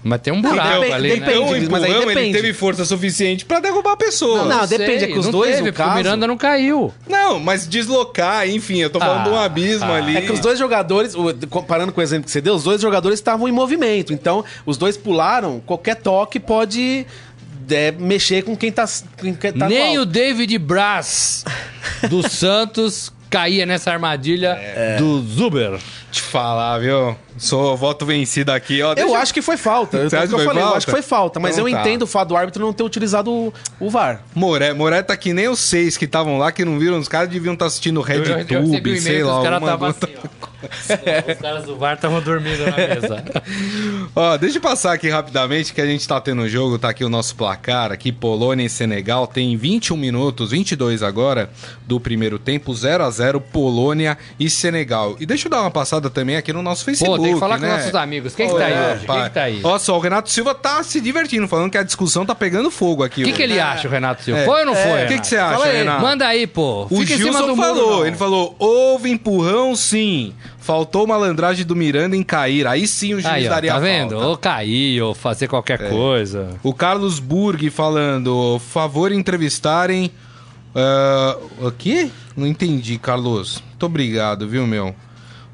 [0.00, 1.26] Mas tem um buraco depende- ali, depende.
[1.26, 1.32] né?
[1.32, 2.32] Então o mas aí empurrão, ele depende.
[2.40, 4.44] teve força suficiente pra derrubar a pessoa.
[4.44, 6.94] Não, Sei, depende, é que os não dois, teve, porque o caso- Miranda não caiu.
[7.08, 9.96] Não, mas deslocar, enfim, eu tô falando Ah, de um abismo ah.
[9.96, 10.16] ali.
[10.16, 11.14] É que os dois jogadores,
[11.50, 14.12] comparando com o exemplo que você deu, os dois jogadores estavam em movimento.
[14.12, 17.04] Então, os dois pularam, qualquer toque pode
[17.70, 18.84] é, mexer com quem tá,
[19.20, 20.04] com quem tá no Nem o.
[20.06, 21.44] David Braz
[22.08, 24.96] do Santos caía nessa armadilha É.
[24.96, 25.78] do Zuber.
[26.10, 27.14] Te falar, viu?
[27.36, 28.92] Sou voto vencido aqui, ó.
[28.92, 29.98] Eu Deixa- acho que foi falta.
[29.98, 31.74] Eu, é que eu que foi falei, eu acho que foi falta, mas Então eu
[31.74, 31.80] tá.
[31.82, 34.22] entendo o fato do árbitro não ter utilizado o, o VAR.
[34.34, 36.98] Moré, Moré tá que nem os seis que estavam lá, que não viram.
[36.98, 39.36] Os caras deviam estar assistindo Eu- eu recebi um RedTube, sei lá.
[39.38, 40.06] os caras estavam assim,
[40.42, 40.48] ó.
[40.62, 43.24] Os caras do VAR estavam dormindo na mesa.
[44.14, 47.08] Ó, deixa eu passar aqui rapidamente que a gente tá tendo jogo, tá aqui o
[47.08, 51.50] nosso placar, aqui Polônia e Senegal, tem 21 minutos, 22 agora
[51.86, 55.16] do primeiro tempo, 0 a 0 Polônia e Senegal.
[55.20, 57.58] E deixa eu dar uma passada também aqui no nosso Facebook, Pô, tem que falar
[57.58, 57.68] né?
[57.68, 58.34] com nossos amigos.
[58.34, 59.06] Quem que tá aí hoje?
[59.06, 59.60] Quem que tá aí?
[59.62, 63.04] Olha só, o Renato Silva tá se divertindo, falando que a discussão tá pegando fogo
[63.04, 63.22] aqui.
[63.22, 64.40] O que, que ele acha, o Renato Silva?
[64.40, 64.44] É.
[64.44, 64.82] Foi ou não foi?
[64.82, 65.20] O que, Renato?
[65.20, 65.72] que você acha.
[65.72, 66.02] Renato?
[66.02, 66.86] Manda aí, pô.
[66.90, 70.34] O Fica cima Gilson muro, falou, ele falou, houve empurrão sim,
[70.68, 74.10] faltou malandragem do Miranda em cair, aí sim o juiz Aí, ó, daria tá vendo?
[74.10, 74.24] falta.
[74.26, 74.28] É.
[74.28, 76.50] Ou cair, ou fazer qualquer coisa.
[76.62, 80.10] O Carlos Burg falando, favor entrevistarem...
[80.74, 82.10] ah, o quê?
[82.36, 83.62] Não entendi, Carlos.
[83.66, 84.94] Muito obrigado, viu, meu?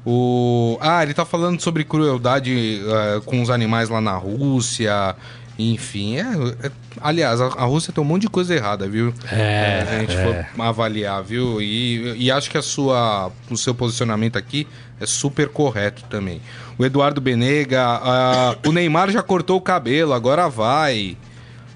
[0.05, 0.77] O...
[0.81, 5.15] Ah, ele tá falando sobre crueldade ah, com os animais lá na Rússia...
[5.57, 9.13] Enfim, é, é- aliás, a, a Rússia tem um monte de coisa errada, viu?
[9.31, 10.23] É, a gente é.
[10.23, 11.61] for avaliar, viu?
[11.61, 14.67] E, e acho que a sua, o seu posicionamento aqui
[14.99, 16.41] é super correto também.
[16.77, 21.17] O Eduardo Benega, ah, o Neymar já cortou o cabelo, agora vai.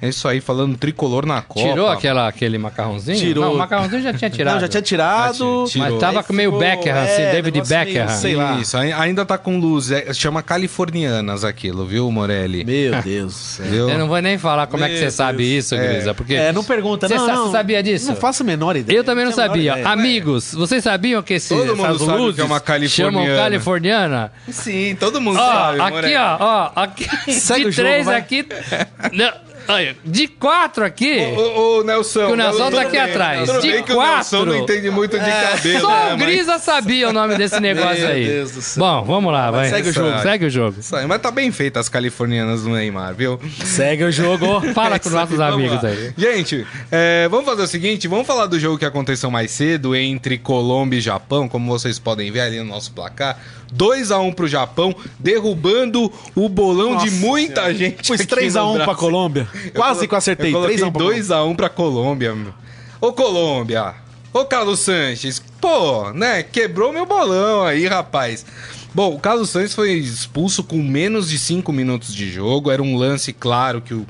[0.01, 1.67] É isso aí, falando tricolor na Copa.
[1.67, 3.17] Tirou aquela, aquele macarrãozinho?
[3.19, 3.43] Tirou.
[3.45, 4.53] Não, o macarrãozinho já tinha tirado.
[4.55, 5.65] Não, já tinha tirado.
[5.67, 8.07] Já Mas tava com meio Beckham, assim, é, David negócio meio, Beckham.
[8.17, 8.55] sei lá.
[8.59, 9.91] Isso, ai- ainda tá com luz.
[9.91, 12.63] É, chama Californianas aquilo, viu, Morelli?
[12.63, 13.65] Meu Deus do céu.
[13.65, 13.89] Viu?
[13.89, 15.13] Eu não vou nem falar como é que Meu você Deus.
[15.15, 15.88] sabe isso, É.
[15.93, 16.35] Grisa, porque...
[16.35, 17.51] É, não pergunta, Você não, sa- não.
[17.51, 18.07] sabia disso?
[18.07, 18.97] Não faço a menor ideia.
[18.97, 19.71] Eu também não menor sabia.
[19.73, 19.88] ideia.
[19.89, 23.25] Amigos, vocês sabiam que esse, Todo mundo sabe que luzes é uma californiana.
[23.27, 24.31] chamam californiana?
[24.49, 26.15] Sim, todo mundo Ó, sabe, aqui, Morelli.
[26.15, 28.45] ó, ó, aqui, de jogo, três aqui...
[29.13, 31.19] Não, olha, de quatro aqui...
[31.38, 32.27] Ô, ô, Nelson.
[32.27, 33.49] Que o Nelson tá aqui bem, atrás.
[33.49, 34.15] Tudo De bem que o quatro.
[34.15, 37.60] Nelson não entende muito de cabelo, Só né, o mas- Grisa sabia o nome desse
[37.62, 38.25] negócio Meu aí.
[38.25, 38.84] Deus do céu.
[38.84, 39.69] Bom, vamos lá, vai.
[39.69, 40.19] segue o jogo.
[40.21, 40.77] Segue o jogo.
[40.93, 43.39] Aí, mas tá bem feita as californianas do Neymar, viu?
[43.63, 44.62] Segue o jogo.
[44.73, 45.89] Fala É com aí, nossos amigos lá.
[45.89, 46.13] aí.
[46.17, 50.38] Gente, é, vamos fazer o seguinte: vamos falar do jogo que aconteceu mais cedo entre
[50.38, 53.38] Colômbia e Japão, como vocês podem ver ali no nosso placar.
[53.71, 58.08] 2 a 1 pro Japão, derrubando o bolão de muita gente.
[58.08, 58.95] Pus aqui 3x1 no pra Brasil.
[58.95, 59.47] Colômbia.
[59.75, 60.49] Quase que eu acertei.
[60.49, 61.23] Eu coloquei 3x1 pra Colômbia.
[61.23, 62.36] 2x1 pra Colômbia.
[62.36, 62.53] meu.
[63.01, 63.95] Ô Colômbia,
[64.34, 66.43] ô Carlos Sanches, pô, né?
[66.43, 68.45] Quebrou meu bolão aí, rapaz.
[68.93, 72.71] Bom, o Carlos Sanches foi expulso com menos de 5 minutos de jogo.
[72.71, 74.05] Era um lance claro que o,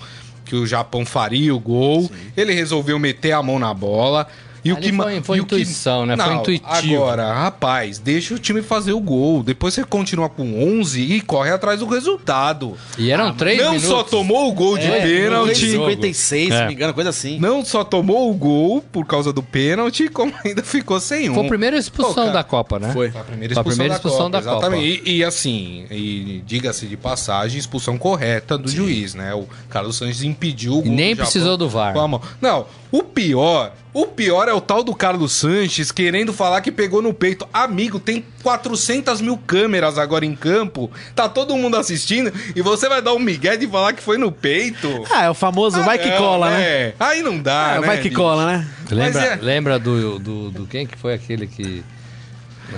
[0.45, 2.09] que o Japão faria o gol.
[2.35, 4.27] Ele resolveu meter a mão na bola.
[4.63, 6.15] E o Ali que ma- foi- foi e o que- intuição, né?
[6.17, 6.95] Foi Não, intuitivo.
[6.95, 9.41] Agora, rapaz, deixa o time fazer o gol.
[9.43, 12.75] Depois você continua com 11 e corre atrás do resultado.
[12.97, 13.87] E eram três não minutos.
[13.89, 15.71] só tomou o gol de É, pênalti.
[15.71, 16.59] 56, se É.
[16.61, 17.39] não me engano, coisa assim.
[17.39, 21.35] Não só tomou o gol por causa do pênalti, como ainda ficou sem um.
[21.35, 22.91] Foi a primeira expulsão Pô, da Copa, né?
[22.93, 23.09] Foi.
[23.11, 24.65] Foi a primeira Foi a expulsão, primeira da, expulsão Copa, da Copa.
[24.67, 25.03] exatamente.
[25.09, 29.33] E, e assim, e diga-se de passagem, expulsão correta do juiz, né?
[29.33, 31.93] O Carlos Sanches impediu o E gol nem do Japão precisou do VAR.
[32.41, 37.01] Não, o pior, o pior é o tal do Carlos Sanches querendo falar que pegou
[37.01, 37.47] no peito.
[37.51, 43.01] Amigo, tem 400 mil câmeras agora em campo, tá todo mundo assistindo e você vai
[43.01, 44.87] dar um migué de falar que foi no peito?
[45.11, 46.61] Ah, é o famoso vai que não, cola, né?
[46.61, 47.87] É, aí não dá, É, né?
[47.87, 48.15] vai que bicho?
[48.21, 48.67] cola, né?
[48.91, 51.83] Lembra, é- lembra do, do, do quem que foi aquele que.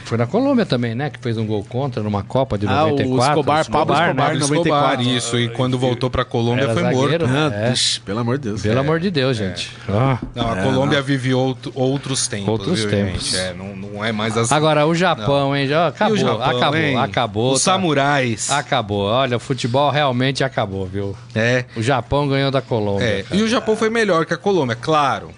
[0.05, 1.09] Foi na Colômbia também, né?
[1.09, 3.29] Que fez um gol contra numa Copa de Ah, o 94.
[3.31, 4.23] Escobar, Pablo Escobar, né?
[4.23, 5.01] Pablo 94.
[5.03, 7.27] isso, e quando voltou pra Colômbia Era foi zagueiro, morto.
[7.27, 7.51] né?
[7.53, 7.69] Ah, É.
[7.71, 8.61] vixe, pelo amor de Deus.
[8.61, 9.71] Pelo amor de Deus, gente.
[9.89, 10.17] Ah.
[10.35, 12.47] Não, a É, Colômbia vive outro- outros tempos.
[12.49, 13.23] Outros viu, tempos.
[13.31, 13.37] gente?
[13.37, 14.53] É, não, não é mais assim.
[14.53, 15.67] Agora, o Japão, hein?
[15.67, 16.97] Já acabou, Japão, acabou, hein?
[16.97, 17.53] acabou.
[17.53, 18.49] Os tá- samurais.
[18.51, 19.05] Acabou.
[19.05, 21.15] Olha, o futebol realmente acabou, viu?
[21.35, 21.65] É.
[21.75, 23.05] O Japão ganhou da Colômbia.
[23.05, 25.31] É, e o Japão foi melhor que a Colômbia, claro.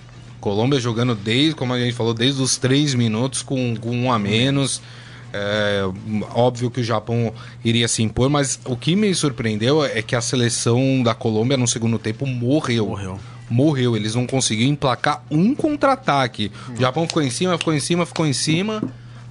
[0.43, 4.19] Colômbia jogando desde, como a gente falou, desde os três minutos com, com um a
[4.19, 4.81] menos.
[5.31, 5.83] É,
[6.35, 10.19] óbvio que o Japão iria se impor, mas o que me surpreendeu é que a
[10.19, 12.87] seleção da Colômbia no segundo tempo morreu.
[12.87, 13.19] Morreu.
[13.49, 13.95] Morreu.
[13.95, 16.51] Eles não conseguiram emplacar um contra-ataque.
[16.77, 18.83] O Japão ficou em cima, ficou em cima, ficou em cima,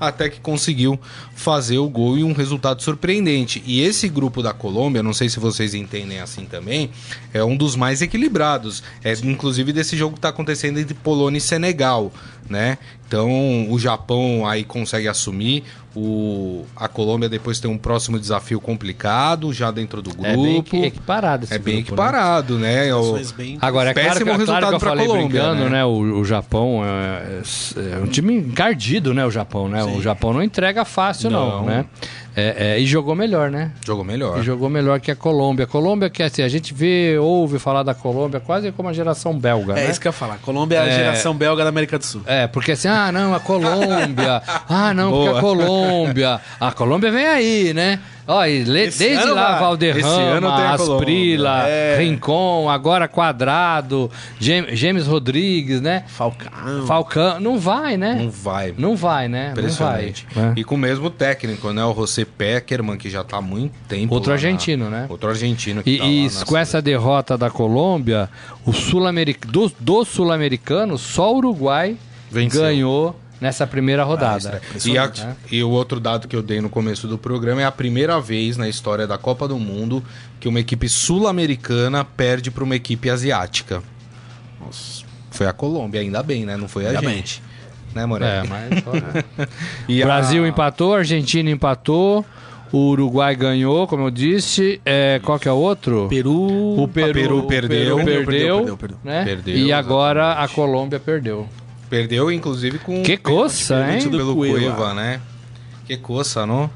[0.08, 0.98] até que conseguiu
[1.34, 3.62] fazer o gol e um resultado surpreendente.
[3.64, 6.90] E esse grupo da Colômbia, não sei se vocês entendem assim também,
[7.32, 8.82] é um dos mais equilibrados.
[9.04, 12.12] É inclusive desse jogo que está acontecendo entre Polônia e Senegal,
[12.48, 12.78] né?
[13.06, 15.64] Então o Japão aí consegue assumir.
[15.94, 20.26] O, a Colômbia depois tem um próximo desafio complicado já dentro do grupo.
[20.26, 22.08] É bem equi- equiparado esse É bem grupo, né?
[22.08, 22.94] equiparado, né?
[22.94, 25.28] O- Situações bem- Agora, é claro, Péssimo que, é claro resultado eu pra falei Colômbia,
[25.28, 25.70] brincando, né?
[25.70, 25.84] né?
[25.84, 27.42] O, o Japão é,
[27.94, 29.26] é um time encardido, né?
[29.26, 29.84] O Japão, né?
[29.84, 31.66] O Japão não entrega fácil, não, Não.
[31.66, 31.84] né?
[32.34, 33.72] É, é, e jogou melhor, né?
[33.84, 34.38] Jogou melhor.
[34.38, 35.64] E jogou melhor que a Colômbia.
[35.64, 39.38] A Colômbia, que assim, a gente vê, ouve falar da Colômbia quase como a geração
[39.38, 39.90] belga, É né?
[39.90, 40.38] isso que eu ia falar.
[40.38, 40.96] Colômbia é a É.
[40.96, 42.22] geração belga da América do Sul.
[42.26, 44.42] É, porque assim, ah, não, a Colômbia.
[44.68, 45.38] ah, não, porque Boa.
[45.38, 46.40] a Colômbia.
[46.58, 47.98] A Colômbia vem aí, né?
[48.26, 50.72] Ó, e le- Esse desde ano lá, Valderrama.
[50.72, 51.96] Asprila, É.
[51.98, 56.04] Rincon, agora Quadrado, Gem- James Rodrigues, né?
[56.06, 56.86] Falcão.
[56.86, 57.40] Falcão.
[57.40, 58.14] Não vai, né?
[58.22, 58.74] Não vai.
[58.78, 59.48] Não vai, né?
[59.48, 59.62] Não vai.
[59.64, 60.26] Impressionante.
[60.36, 60.52] É.
[60.56, 61.84] E com o mesmo técnico, né?
[61.84, 64.14] O José Peckerman, que já tá há muito tempo.
[64.14, 65.06] Outro lá na- argentino, né?
[65.08, 68.28] Outro argentino que E, tá e com essa derrota da Colômbia,
[68.64, 68.72] o
[69.48, 71.96] do, do sul-americano, só o Uruguai
[72.30, 72.60] Venceu.
[72.62, 74.62] ganhou nessa primeira rodada.
[74.86, 75.36] E, a- né?
[75.50, 78.56] e o outro dado que eu dei no começo do programa é a primeira vez
[78.56, 80.02] na história da Copa do Mundo
[80.38, 83.82] que uma equipe sul-americana perde para uma equipe asiática.
[85.30, 86.56] Foi a Colômbia, ainda bem, né?
[86.56, 87.16] Não foi a Ainda bem.
[87.16, 87.42] gente.
[87.94, 88.44] Né, Moreira?
[88.44, 89.48] É, mas
[89.88, 92.24] E a- Brasil empatou, Argentina empatou,
[92.70, 94.80] o Uruguai ganhou, como eu disse.
[94.84, 96.06] É, qual que é o outro?
[96.08, 96.80] Peru.
[96.80, 97.96] O Peru, Peru o perdeu.
[97.96, 98.98] Peru perdeu, Perdeu, perdeu, perdeu.
[99.04, 99.24] né?
[99.24, 101.48] Perdeu, e agora a Colômbia perdeu.
[101.92, 103.02] Perdeu, inclusive, com.
[103.02, 104.08] Que coça, hein?
[104.08, 104.58] Pelo Cueva.
[104.58, 105.20] Cueva, né?
[105.84, 106.70] Que coça, não?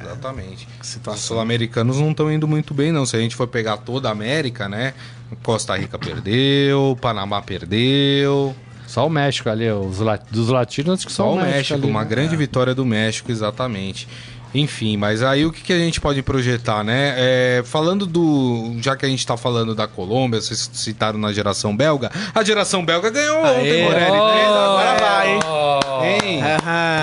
[0.00, 0.68] Exatamente.
[0.80, 3.04] Os sul-americanos não estão indo muito bem, não.
[3.04, 4.94] Se a gente for pegar toda a América, né?
[5.42, 8.54] Costa Rica perdeu, Panamá perdeu.
[8.86, 12.04] Só o México ali, os la- dos latinos, acho que Só o México, ali, uma
[12.04, 12.08] né?
[12.08, 14.06] grande vitória do México, exatamente.
[14.58, 17.14] Enfim, mas aí o que, que a gente pode projetar, né?
[17.16, 18.76] É, falando do.
[18.80, 22.84] Já que a gente tá falando da Colômbia, vocês citaram na geração belga, a geração
[22.84, 24.16] belga ganhou ontem, Morelli.
[24.16, 25.40] Oh, agora vai, hein?
[26.04, 26.40] Hein?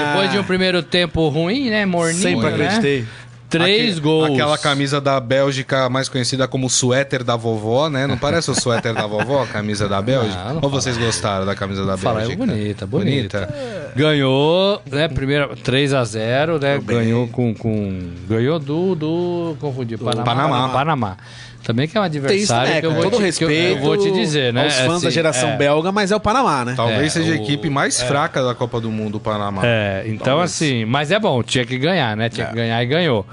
[0.08, 1.86] Depois de um primeiro tempo ruim, né?
[1.86, 3.06] Morninho, Sempre né?
[3.54, 4.32] Três Aque- gols.
[4.32, 8.06] Aquela camisa da Bélgica mais conhecida como suéter da vovó, né?
[8.08, 10.44] Não parece o suéter da vovó, a camisa da Bélgica?
[10.46, 12.46] Não, não Ou vocês gostaram da camisa da Fala, é Bélgica?
[12.46, 13.54] bonita, bonita.
[13.96, 15.08] Ganhou, né?
[15.08, 16.80] Primeiro 3 a 0 né?
[16.84, 18.00] Ganhou com, com.
[18.28, 18.96] Ganhou do.
[18.96, 19.98] do confundi.
[19.98, 20.24] Panamá.
[20.24, 20.70] Panamá.
[20.70, 21.18] Panamá.
[21.64, 23.50] Também que é um Tem isso, adversário né, que eu com vou, todo te, respeito
[23.52, 24.66] que eu, eu vou te dizer, né?
[24.66, 26.74] aos fãs da Assim, geração é, belga, mas é o Panamá, né?
[26.76, 29.62] Talvez É, seja a o- equipe mais fraca da Copa do Mundo, o Panamá.
[29.66, 32.28] É, então assim, mas é bom, tinha que ganhar, né?
[32.30, 33.26] Tinha que ganhar e ganhou.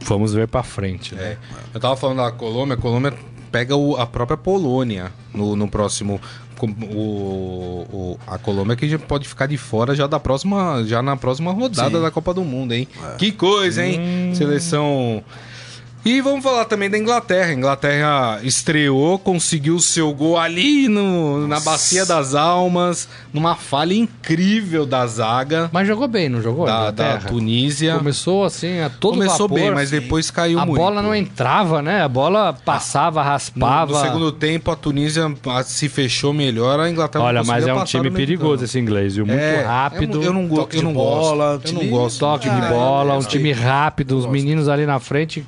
[0.00, 1.22] Vamos ver pra frente, né?
[1.22, 1.36] É.
[1.74, 3.12] Eu tava falando da Colômbia, a Colômbia
[3.52, 6.20] pega o- a própria Polônia no, no próximo.
[6.62, 11.16] O, o- a Colômbia que já pode ficar de fora já da próxima, já na
[11.16, 12.02] próxima rodada Sim.
[12.02, 12.88] da Copa do Mundo, hein?
[13.18, 14.32] Que coisa, hein?
[14.34, 15.22] Seleção
[16.04, 17.48] E vamos falar também da Inglaterra.
[17.48, 23.94] A Inglaterra estreou, conseguiu o seu gol ali no, na Bacia das Almas, numa falha
[23.94, 25.70] incrível da zaga.
[25.72, 26.66] Mas jogou bem, não jogou?
[26.66, 27.96] Da, da Tunísia.
[27.96, 30.78] Começou assim, a todo Começou vapor, bem, mas depois caiu a muito.
[30.78, 32.02] bola não entrava, né?
[32.02, 33.92] A bola passava, raspava.
[33.92, 37.82] No, no segundo tempo, a Tunísia se fechou melhor, a Inglaterra Olha, mas é um
[37.82, 39.24] time perigoso esse inglês, viu?
[39.24, 40.22] Muito é, rápido.
[40.22, 41.68] Eu, não, eu não bola, gosto.
[41.68, 42.20] Eu não gosto.
[42.20, 45.46] Toque de bola, um time rápido, os meninos ali na frente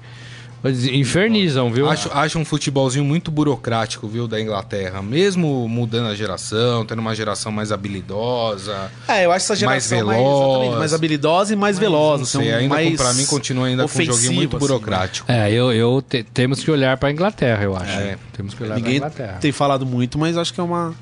[0.70, 1.88] infernizam, viu?
[1.88, 5.02] Acho, acho um futebolzinho muito burocrático, viu, da Inglaterra.
[5.02, 8.90] Mesmo mudando a geração, tendo uma geração mais habilidosa.
[9.08, 12.20] É, eu acho essa geração mais, veloz, mais, mais habilidosa e mais veloz.
[12.20, 15.30] Não sei, ainda mais pra mim continua ainda com um joguinho muito assim, burocrático.
[15.30, 17.92] É, eu, eu te, temos que olhar pra Inglaterra, eu acho.
[17.92, 18.18] É.
[18.32, 19.38] Temos que olhar Ninguém pra Inglaterra.
[19.40, 20.94] tem falado muito, mas acho que é uma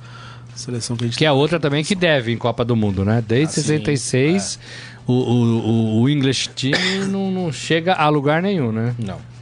[0.54, 3.22] seleção que a gente Que é outra também que deve em Copa do Mundo, né?
[3.26, 5.02] Desde ah, 66, sim, é.
[5.06, 8.94] o, o, o English Team não, não chega a lugar nenhum, né?
[8.98, 9.33] Não.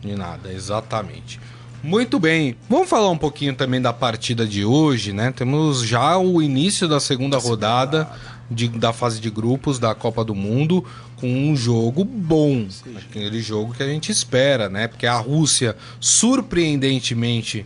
[0.00, 1.40] De nada, exatamente.
[1.82, 5.32] Muito bem, vamos falar um pouquinho também da partida de hoje, né?
[5.32, 8.06] Temos já o início da segunda rodada
[8.50, 10.84] de, da fase de grupos da Copa do Mundo
[11.16, 14.88] com um jogo bom, aquele jogo que a gente espera, né?
[14.88, 17.64] Porque a Rússia, surpreendentemente,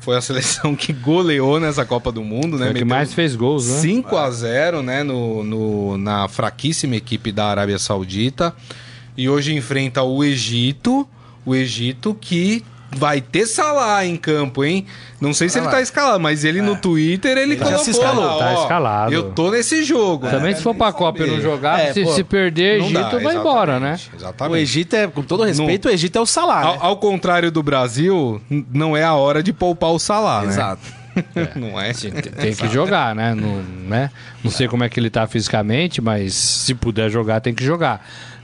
[0.00, 2.66] foi a seleção que goleou nessa Copa do Mundo, né?
[2.66, 3.78] Foi que mais fez gols, né?
[3.78, 5.04] 5 a 0 né?
[5.04, 8.54] No, no, na fraquíssima equipe da Arábia Saudita.
[9.16, 11.06] E hoje enfrenta o Egito
[11.44, 12.64] o Egito que
[12.96, 14.86] vai ter Salah em campo, hein?
[15.20, 16.62] Não sei se ele tá escalado, mas ele é.
[16.62, 19.12] no Twitter ele, ele colocou escalou, lá, tá escalado.
[19.12, 20.28] Eu tô nesse jogo.
[20.28, 23.18] Também se for pra Copa e não jogar, é, se, pô, se perder Egito dá,
[23.18, 23.98] vai embora, né?
[24.14, 24.52] Exatamente.
[24.52, 26.62] O Egito é, com todo respeito, o Egito é o Salah.
[26.62, 26.78] Ao, né?
[26.82, 28.40] ao, contrário do Brasil,
[28.72, 30.48] não é a hora de poupar o Salah, né?
[30.48, 30.82] Exato.
[31.34, 31.58] É.
[31.58, 31.92] Não é?
[31.92, 33.34] Sim, tem que jogar, né?
[33.34, 34.10] Não, né?
[34.42, 38.02] não sei como é que ele tá fisicamente, mas se puder jogar, tem que jogar.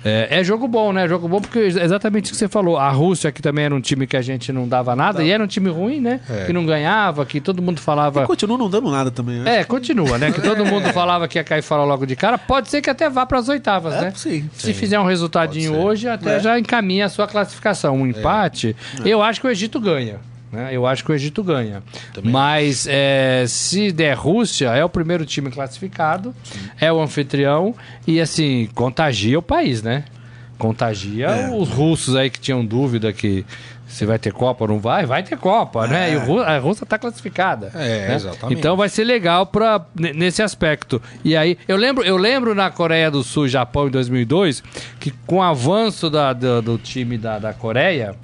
[0.08, 1.06] É, é, jogo bom, né?
[1.08, 2.76] Jogo bom porque exatamente o que você falou.
[2.78, 5.26] A Rússia, que também era um time que a gente não dava nada, não.
[5.26, 6.20] e era um time ruim, né?
[6.28, 6.46] É.
[6.46, 8.22] Que não ganhava, que todo mundo falava.
[8.22, 9.60] E continua não dando nada também, né?
[9.60, 10.30] É, continua, né?
[10.30, 12.38] Que todo mundo falava que ia cair fora logo de cara.
[12.38, 14.12] Pode ser que até vá para as oitavas, é, né?
[14.14, 14.48] Sim.
[14.54, 14.72] Se sim.
[14.72, 16.40] fizer um resultadinho hoje, até é.
[16.40, 17.96] já encaminha a sua classificação.
[17.96, 19.08] Um empate, é.
[19.08, 20.18] eu acho que o Egito ganha.
[20.50, 20.70] Né?
[20.72, 21.82] Eu acho que o Egito ganha.
[22.12, 26.70] Também Mas é, se der Rússia, é o primeiro time classificado, Sim.
[26.80, 27.74] é o anfitrião
[28.06, 30.04] e assim, contagia o país, né?
[30.56, 31.50] Contagia é.
[31.54, 33.44] os russos aí que tinham dúvida que
[33.86, 35.88] se vai ter Copa ou não vai, vai ter Copa, é.
[35.88, 36.12] né?
[36.12, 37.72] E a Rússia está classificada.
[37.74, 38.14] É, né?
[38.14, 38.58] exatamente.
[38.58, 41.00] Então vai ser legal pra, nesse aspecto.
[41.24, 44.62] E aí, eu lembro, eu lembro na Coreia do Sul e Japão em 2002,
[45.00, 48.14] que com o avanço da, do, do time da, da Coreia,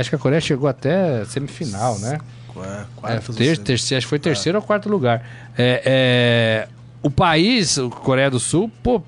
[0.00, 2.18] Acho que a Coreia chegou até semifinal, né?
[2.96, 4.60] Quarto, é, ter, terceiro, acho que foi terceiro é.
[4.60, 5.24] ou quarto lugar.
[5.56, 6.68] É, é,
[7.02, 9.02] o país, a Coreia do Sul, pô,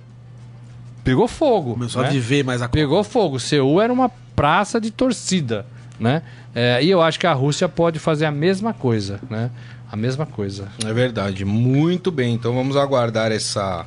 [1.03, 1.73] pegou fogo.
[1.73, 2.09] Começou né?
[2.09, 2.69] a viver mais a.
[2.69, 3.41] Pegou fogo.
[3.41, 5.67] Seul era uma praça de torcida,
[5.99, 6.23] né?
[6.55, 9.51] É, e eu acho que a Rússia pode fazer a mesma coisa, né?
[9.91, 10.69] A mesma coisa.
[10.85, 11.45] É verdade.
[11.45, 12.35] Muito bem.
[12.35, 13.87] Então vamos aguardar essa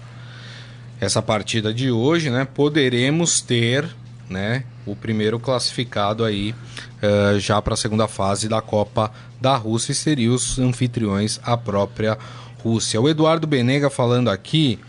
[0.99, 2.45] essa partida de hoje, né?
[2.45, 3.87] Poderemos ter,
[4.29, 4.63] né?
[4.85, 6.53] O primeiro classificado aí
[7.01, 11.57] uh, já para a segunda fase da Copa da Rússia e seria os anfitriões a
[11.57, 12.17] própria
[12.63, 12.99] Rússia.
[12.99, 14.79] O Eduardo Benega falando aqui,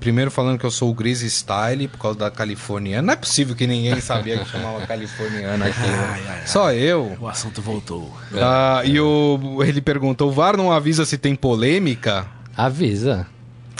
[0.00, 3.02] primeiro falando que eu sou o Gris Style por causa da californiana.
[3.02, 5.80] Não é possível que ninguém sabia que chamava californiana aqui.
[5.80, 6.08] Né?
[6.08, 7.16] Ai, ai, Só eu.
[7.20, 8.02] O assunto voltou.
[8.32, 12.26] Uh, e o, ele perguntou: o VAR não avisa se tem polêmica?
[12.56, 13.26] Avisa.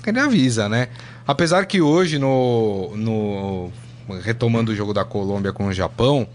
[0.07, 0.89] Ele avisa, né?
[1.27, 3.73] Apesar que hoje no, no
[4.23, 6.27] retomando o jogo da Colômbia com o Japão,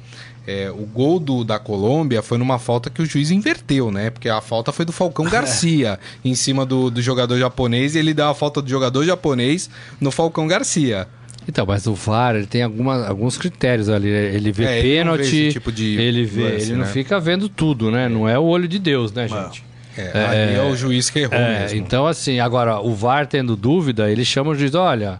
[0.48, 4.10] é, o gol do, da Colômbia foi numa falta que o juiz inverteu, né?
[4.10, 8.14] Porque a falta foi do Falcão Garcia em cima do, do jogador japonês e ele
[8.14, 11.08] dá a falta do jogador japonês no Falcão Garcia.
[11.48, 14.08] Então, mas o VAR ele tem alguma, alguns critérios ali.
[14.08, 16.92] Ele vê é, pênalti, ele, tipo ele vê, lance, ele não né?
[16.92, 18.08] fica vendo tudo, né?
[18.08, 19.64] Não é o olho de Deus, né, gente?
[19.98, 21.78] É, é, é o juiz que errou é, mesmo.
[21.80, 25.20] Então, assim, agora, o VAR tendo dúvida, ele chama o juiz, olha,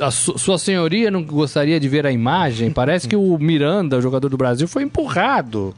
[0.00, 2.70] a su sua senhoria não gostaria de ver a imagem?
[2.70, 5.74] Parece que o Miranda, o jogador do Brasil, foi empurrado.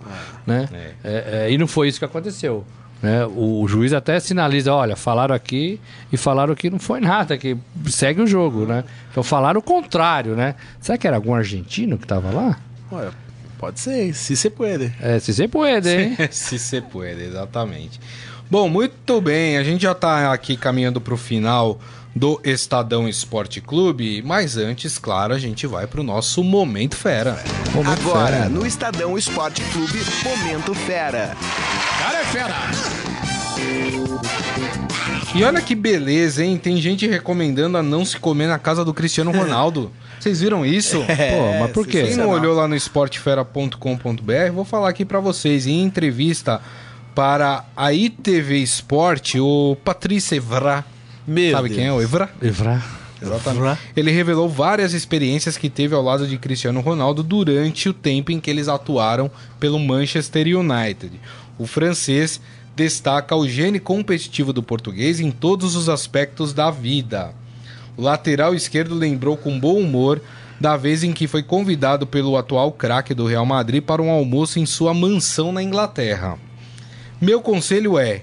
[0.46, 0.68] Né?
[0.72, 0.92] É.
[1.04, 2.64] É, é, e não foi isso que aconteceu.
[3.02, 3.24] Né?
[3.26, 5.80] O, o, juiz até sinaliza, olha, falaram aqui
[6.12, 7.56] e falaram que não foi nada, que
[7.86, 8.82] segue o jogo, né?
[9.10, 10.56] Então falaram o contrário, né?
[10.80, 12.58] Será que era algum argentino que estava lá?
[12.90, 13.12] Olha,
[13.56, 14.92] pode ser, se se puede.
[15.00, 16.16] É, se se puede, hein?
[16.30, 18.00] se se puede, exatamente.
[18.50, 21.78] Bom, muito bem, a gente já está aqui caminhando para o final
[22.14, 24.22] do Estadão Esporte Clube.
[24.22, 27.42] Mas antes, claro, a gente vai pro nosso Momento Fera.
[27.74, 28.48] Momento Agora, fera.
[28.48, 31.36] no Estadão Esporte Clube, Momento Fera.
[31.98, 32.54] Cara é fera!
[35.34, 36.56] E olha que beleza, hein?
[36.56, 39.92] Tem gente recomendando a não se comer na casa do Cristiano Ronaldo.
[40.18, 41.04] Vocês viram isso?
[41.06, 42.04] É, Pô, mas por quê?
[42.04, 45.66] Quem não olhou lá no esportefera.com.br, vou falar aqui para vocês.
[45.66, 46.60] Em entrevista
[47.14, 50.84] para a ITV Sport, o Patrícia Evra.
[51.28, 51.78] Meu sabe Deus.
[51.78, 52.30] quem é o Evra?
[52.40, 52.82] Evra.
[53.20, 53.80] Exatamente.
[53.94, 58.40] Ele revelou várias experiências que teve ao lado de Cristiano Ronaldo durante o tempo em
[58.40, 61.20] que eles atuaram pelo Manchester United.
[61.58, 62.40] O francês
[62.74, 67.34] destaca o gene competitivo do português em todos os aspectos da vida.
[67.94, 70.22] O lateral esquerdo lembrou com bom humor
[70.58, 74.58] da vez em que foi convidado pelo atual craque do Real Madrid para um almoço
[74.58, 76.38] em sua mansão na Inglaterra.
[77.20, 78.22] Meu conselho é: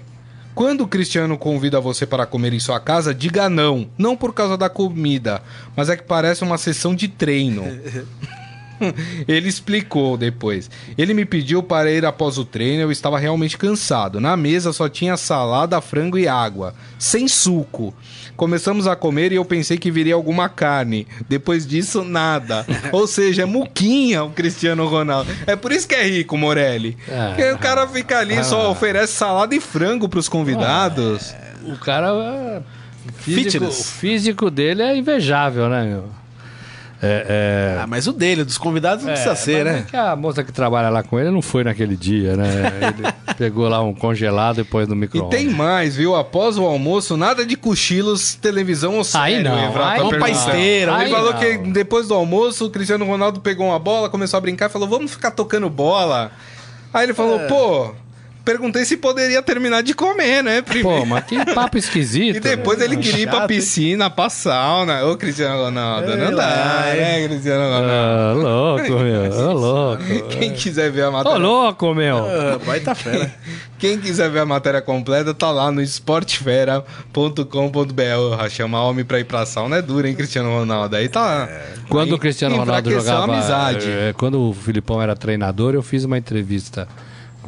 [0.55, 3.89] quando o Cristiano convida você para comer em sua casa, diga não.
[3.97, 5.43] Não por causa da comida,
[5.75, 7.63] mas é que parece uma sessão de treino.
[9.27, 10.69] Ele explicou depois.
[10.97, 14.19] Ele me pediu para ir após o treino, eu estava realmente cansado.
[14.19, 17.93] Na mesa só tinha salada, frango e água, sem suco.
[18.35, 21.07] Começamos a comer e eu pensei que viria alguma carne.
[21.27, 22.65] Depois disso, nada.
[22.91, 25.31] Ou seja, é muquinha o Cristiano Ronaldo.
[25.47, 26.97] É por isso que é rico, Morelli.
[27.07, 27.27] É.
[27.27, 28.69] Porque o cara fica ali, só ah.
[28.69, 31.33] oferece salada e frango para os convidados.
[31.33, 32.63] Ah, o cara.
[33.17, 36.24] Físico, o físico dele é invejável, né, meu?
[37.01, 37.81] É, é...
[37.81, 39.85] Ah, mas o dele, dos convidados não é, precisa ser, né?
[39.91, 42.47] É a moça que trabalha lá com ele não foi naquele dia, né?
[42.97, 46.15] Ele pegou lá um congelado e pôs no micro E tem mais, viu?
[46.15, 49.35] Após o almoço, nada de cochilos, televisão ou série.
[49.35, 51.01] Aí não, aí pra esteira.
[51.01, 51.39] Ele falou não.
[51.39, 54.87] que depois do almoço, o Cristiano Ronaldo pegou uma bola, começou a brincar e falou,
[54.87, 56.31] vamos ficar tocando bola.
[56.93, 57.47] Aí ele falou, é.
[57.47, 57.93] pô,
[58.45, 60.61] perguntei se poderia terminar de comer, né?
[60.61, 60.99] Primeiro.
[60.99, 62.37] Pô, mas que papo esquisito.
[62.37, 62.85] e depois né?
[62.85, 65.03] ele queria ir pra piscina, pra sauna.
[65.05, 67.89] Ô, Cristiano Ronaldo, é, não dá, né, Cristiano Ronaldo?
[67.89, 69.31] Ah, louco, meu.
[69.49, 70.03] Ô, louco.
[70.29, 71.37] Quem quiser ver a matéria...
[71.37, 72.17] Ô, louco, meu.
[72.17, 73.33] Ah, vai tá fera.
[73.79, 78.49] Quem quiser ver a matéria completa, tá lá no esportefera.com.br.
[78.49, 80.95] Chamar homem pra ir pra sauna é duro, hein, Cristiano Ronaldo?
[80.95, 81.49] Aí tá...
[81.49, 81.65] É.
[81.89, 83.33] Quando o Cristiano Ronaldo jogava...
[83.33, 83.89] amizade.
[83.89, 86.87] É, quando o Filipão era treinador, eu fiz uma entrevista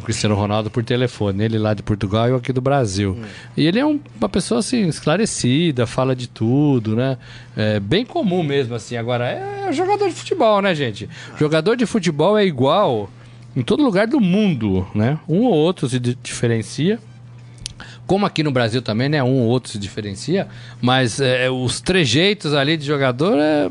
[0.08, 3.18] Cristiano Ronaldo por telefone, ele lá de Portugal e eu aqui do Brasil.
[3.20, 3.26] Hum.
[3.58, 7.18] E ele é um, uma pessoa assim, esclarecida, fala de tudo, né?
[7.58, 8.96] É bem comum mesmo, assim.
[8.96, 11.10] Agora, é jogador de futebol, né, gente?
[11.38, 13.10] Jogador de futebol é igual
[13.54, 15.20] em todo lugar do mundo, né?
[15.28, 17.00] Um ou outro se diferencia.
[18.06, 19.22] Como aqui no Brasil também, né?
[19.22, 20.48] Um ou outro se diferencia.
[20.82, 23.70] Mas é, os trejeitos ali de jogador é,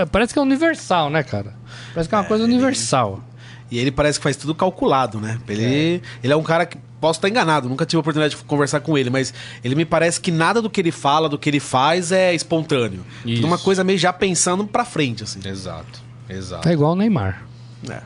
[0.00, 1.52] é, parece que é universal, né, cara?
[1.92, 3.22] Parece que é uma coisa universal.
[3.70, 5.38] E ele parece que faz tudo calculado, né?
[5.48, 6.78] Ele é, ele é um cara que.
[7.00, 10.20] Posso estar enganado, nunca tive a oportunidade de conversar com ele, mas ele me parece
[10.20, 13.06] que nada do que ele fala, do que ele faz é espontâneo.
[13.24, 13.36] Isso.
[13.36, 15.38] Tudo uma coisa meio já pensando pra frente, assim.
[15.48, 16.68] Exato, exato.
[16.68, 17.46] É igual o Neymar.
[17.88, 18.02] É.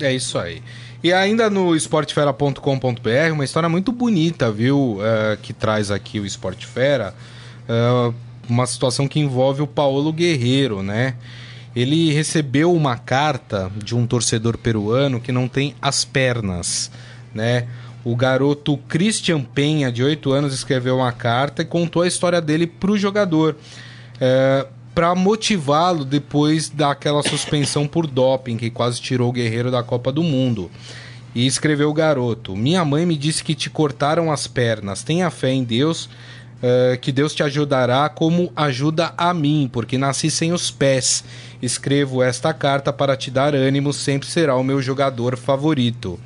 [0.00, 0.60] É isso aí.
[1.02, 4.98] E ainda no esportefera.com.br, uma história muito bonita, viu?
[4.98, 7.14] Uh, que traz aqui o Esportefera.
[7.68, 8.14] Uh,
[8.48, 11.14] uma situação que envolve o Paulo Guerreiro, né?
[11.74, 16.90] Ele recebeu uma carta de um torcedor peruano que não tem as pernas,
[17.34, 17.66] né?
[18.04, 22.66] O garoto Christian Penha, de 8 anos, escreveu uma carta e contou a história dele
[22.66, 23.56] para o jogador.
[24.20, 30.12] É, para motivá-lo depois daquela suspensão por doping que quase tirou o guerreiro da Copa
[30.12, 30.70] do Mundo.
[31.34, 35.02] E escreveu o garoto: Minha mãe me disse que te cortaram as pernas.
[35.02, 36.10] Tenha fé em Deus,
[36.62, 41.24] uh, que Deus te ajudará como ajuda a mim, porque nasci sem os pés
[41.62, 46.18] Escrevo esta carta para te dar ânimo, sempre será o meu jogador favorito.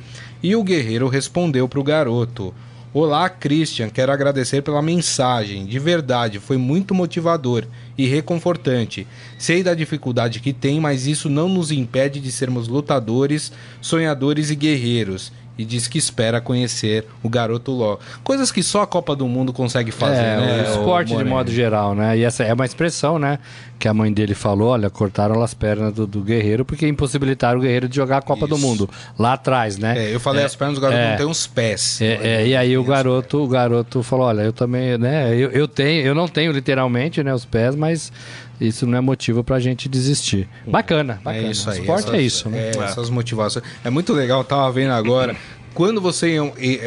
[0.42, 2.54] E o guerreiro respondeu para o garoto:
[2.94, 5.66] Olá, Christian, quero agradecer pela mensagem.
[5.66, 7.66] De verdade, foi muito motivador
[7.98, 9.06] e reconfortante.
[9.38, 14.54] Sei da dificuldade que tem, mas isso não nos impede de sermos lutadores, sonhadores e
[14.54, 18.00] guerreiros e diz que espera conhecer o garoto logo.
[18.22, 20.62] Coisas que só a Copa do Mundo consegue fazer, é, né?
[20.62, 22.16] O esporte o de modo geral, né?
[22.18, 23.38] E essa é uma expressão, né?
[23.78, 27.62] Que a mãe dele falou, olha, cortaram as pernas do, do guerreiro porque impossibilitaram o
[27.62, 28.54] guerreiro de jogar a Copa Isso.
[28.54, 28.88] do Mundo
[29.18, 30.06] lá atrás, né?
[30.06, 32.00] É, eu falei é, as pernas, o garoto é, não tem uns pés.
[32.00, 35.34] É, é e aí o garoto, o garoto falou, olha, eu também, né?
[35.34, 38.12] Eu, eu tenho, eu não tenho literalmente, né, os pés, mas
[38.60, 40.48] isso não é motivo pra gente desistir.
[40.66, 41.46] Bacana, bacana.
[41.46, 41.78] É isso aí.
[41.78, 42.70] O esporte é essas, é isso, né?
[42.70, 43.64] É, essas motivações.
[43.84, 45.36] É muito legal, tava vendo agora.
[45.76, 46.36] Quando você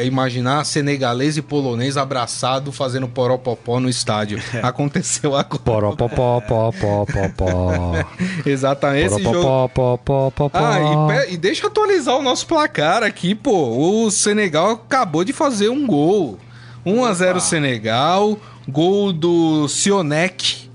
[0.04, 4.42] imaginar senegalês e polonês abraçado fazendo poropopó no estádio.
[4.52, 4.58] É.
[4.66, 7.92] Aconteceu a Poropopó, pó, pó, pó, pó.
[8.44, 9.14] Exatamente.
[9.14, 9.68] Esse jogo...
[9.68, 13.78] pó, pó, pó, Ah, e, e deixa eu atualizar o nosso placar aqui, pô.
[13.78, 16.36] O Senegal acabou de fazer um gol.
[16.84, 18.36] 1 a 0 Senegal,
[18.68, 20.69] gol do Sionek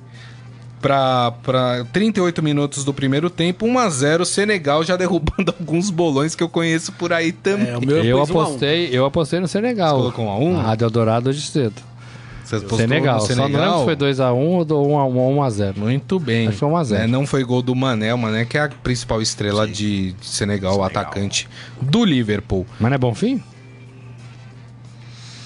[0.86, 6.44] para 38 minutos do primeiro tempo, 1 a 0 Senegal já derrubando alguns bolões que
[6.44, 7.68] eu conheço por aí também.
[7.68, 9.98] É, eu apostei, eu apostei no Senegal.
[9.98, 10.62] Você colocou 1 a 1?
[10.62, 11.82] Rádio Eldorado de cedo.
[12.44, 13.16] Você Senegal.
[13.16, 15.78] no Só não lembro se foi 2x1 ou 1x0.
[15.78, 16.48] Muito bem.
[16.48, 17.04] Acho que foi 1 a 0.
[17.04, 20.28] É, não foi gol do Mané, o Mané que é a principal estrela de, de
[20.28, 21.50] Senegal, o atacante
[21.82, 22.68] do Liverpool.
[22.80, 23.42] Mas não é bom fim?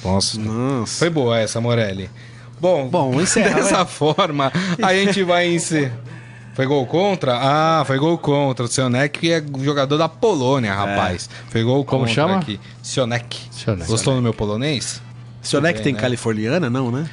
[0.04, 1.00] Nossa, Nossa.
[1.00, 2.10] foi boa essa, Morelli.
[2.60, 4.52] Bom, Bom, encerra, dessa forma,
[4.82, 5.98] a gente vai encerrar.
[6.54, 7.38] Foi gol contra?
[7.42, 8.66] Ah, foi gol contra.
[8.66, 11.30] O Sionek é jogador da Polônia, rapaz.
[11.48, 12.38] Foi gol Como contra chama?
[12.40, 12.60] aqui.
[12.84, 13.40] Sionek.
[13.50, 13.88] Sionek.
[13.88, 15.02] Gostou do meu polonês?
[15.42, 16.00] Sionek tem né?
[16.02, 17.10] californiana, não, né?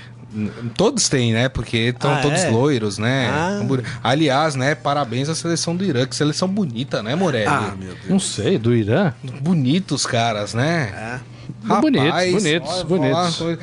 [0.76, 1.48] Todos têm, né?
[1.48, 2.50] Porque estão Ah, todos é?
[2.50, 3.28] loiros, né?
[3.30, 3.60] Ah.
[4.02, 4.74] Aliás, né?
[4.74, 6.04] Parabéns à seleção do Irã.
[6.06, 7.46] Que seleção bonita, né, Morelli?
[7.46, 8.08] Ah, meu Deus.
[8.08, 9.14] Não sei, do Irã?
[9.40, 11.20] Bonitos caras, né?
[11.22, 11.36] É.
[11.80, 13.40] Bonitos, bonitos, olha, bonitos.
[13.40, 13.58] olha,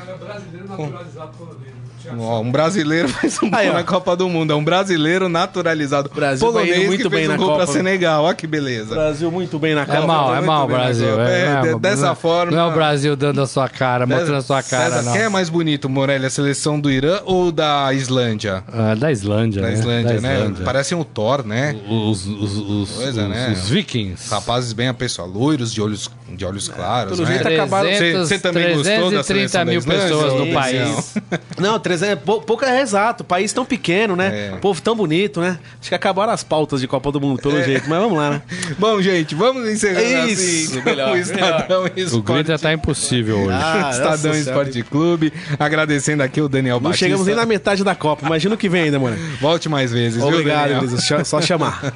[2.17, 3.77] Ó, um brasileiro faz um Aí, gol ó.
[3.79, 4.51] na Copa do Mundo.
[4.53, 6.09] É um brasileiro naturalizado.
[6.13, 7.63] Brasil vai indo polonês muito que bem fez um na gol Copa.
[7.65, 8.23] pra Senegal.
[8.23, 8.93] Olha que beleza.
[8.95, 10.05] Brasil muito bem na É Copa.
[10.07, 11.07] mal, é muito mal o bem na Brasil.
[11.09, 11.21] Copa.
[11.29, 13.47] É, É, não de- é- dessa não é- forma- Não é o Brasil dando a
[13.47, 15.13] sua cara, mostrando a sua cara, César, não.
[15.13, 16.25] quem é mais bonito, Morelli?
[16.25, 18.63] A seleção do Irã ou da Islândia?
[18.71, 19.73] Ah, da Islândia, Da né?
[19.73, 20.35] Islândia, né?
[20.35, 20.65] Islândia.
[20.65, 21.75] Parecem o Thor, né?
[21.89, 23.51] Os, os, os, Coisa, os- né?
[23.53, 24.29] os vikings.
[24.29, 27.33] Rapazes bem apessoados, loiros de olhos, de olhos claros, pelo né?
[27.35, 31.13] jeito acabaram- Você- você também gostou da 330 seleção da mil Islândia, pessoas no país.
[31.57, 33.23] Não, 300, pou- pouco é exato.
[33.23, 34.51] País tão pequeno, né?
[34.53, 34.57] É.
[34.57, 35.59] Povo tão bonito, né?
[35.79, 37.63] Acho que acabaram as pautas de Copa do Mundo, pelo É.
[37.63, 37.89] jeito.
[37.89, 38.41] Mas vamos lá, né?
[38.79, 43.49] Bom, gente, vamos encerrando Isso, assim melhor, o Estadão O Esporte, grita tá impossível hoje.
[43.51, 44.83] Ah, Estadão Esporte.
[44.83, 45.31] Clube.
[45.59, 47.05] Agradecendo aqui o Daniel Não Batista.
[47.05, 48.25] chegamos nem na metade da Copa.
[48.25, 49.17] Imagina o que vem ainda, mano.
[49.39, 50.97] Volte mais vezes, viu, Obrigado, Daniel?
[50.99, 51.93] Só- Só chamar.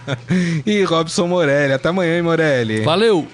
[0.66, 1.74] e Robson Morelli.
[1.74, 2.82] Até amanhã, hein, Morelli?
[2.82, 3.28] Valeu!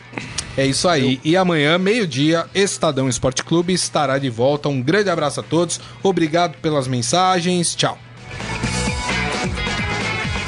[0.56, 1.20] É isso aí.
[1.24, 4.70] E amanhã, meio-dia, Estadão Esporte Clube estará de volta.
[4.70, 5.80] Um grande abraço a todos.
[6.04, 7.76] Obrigado pelas mensagens.
[7.76, 7.98] Tchau.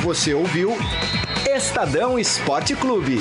[0.04, 0.78] Você ouviu
[1.56, 3.20] Estadão Esporte Clube.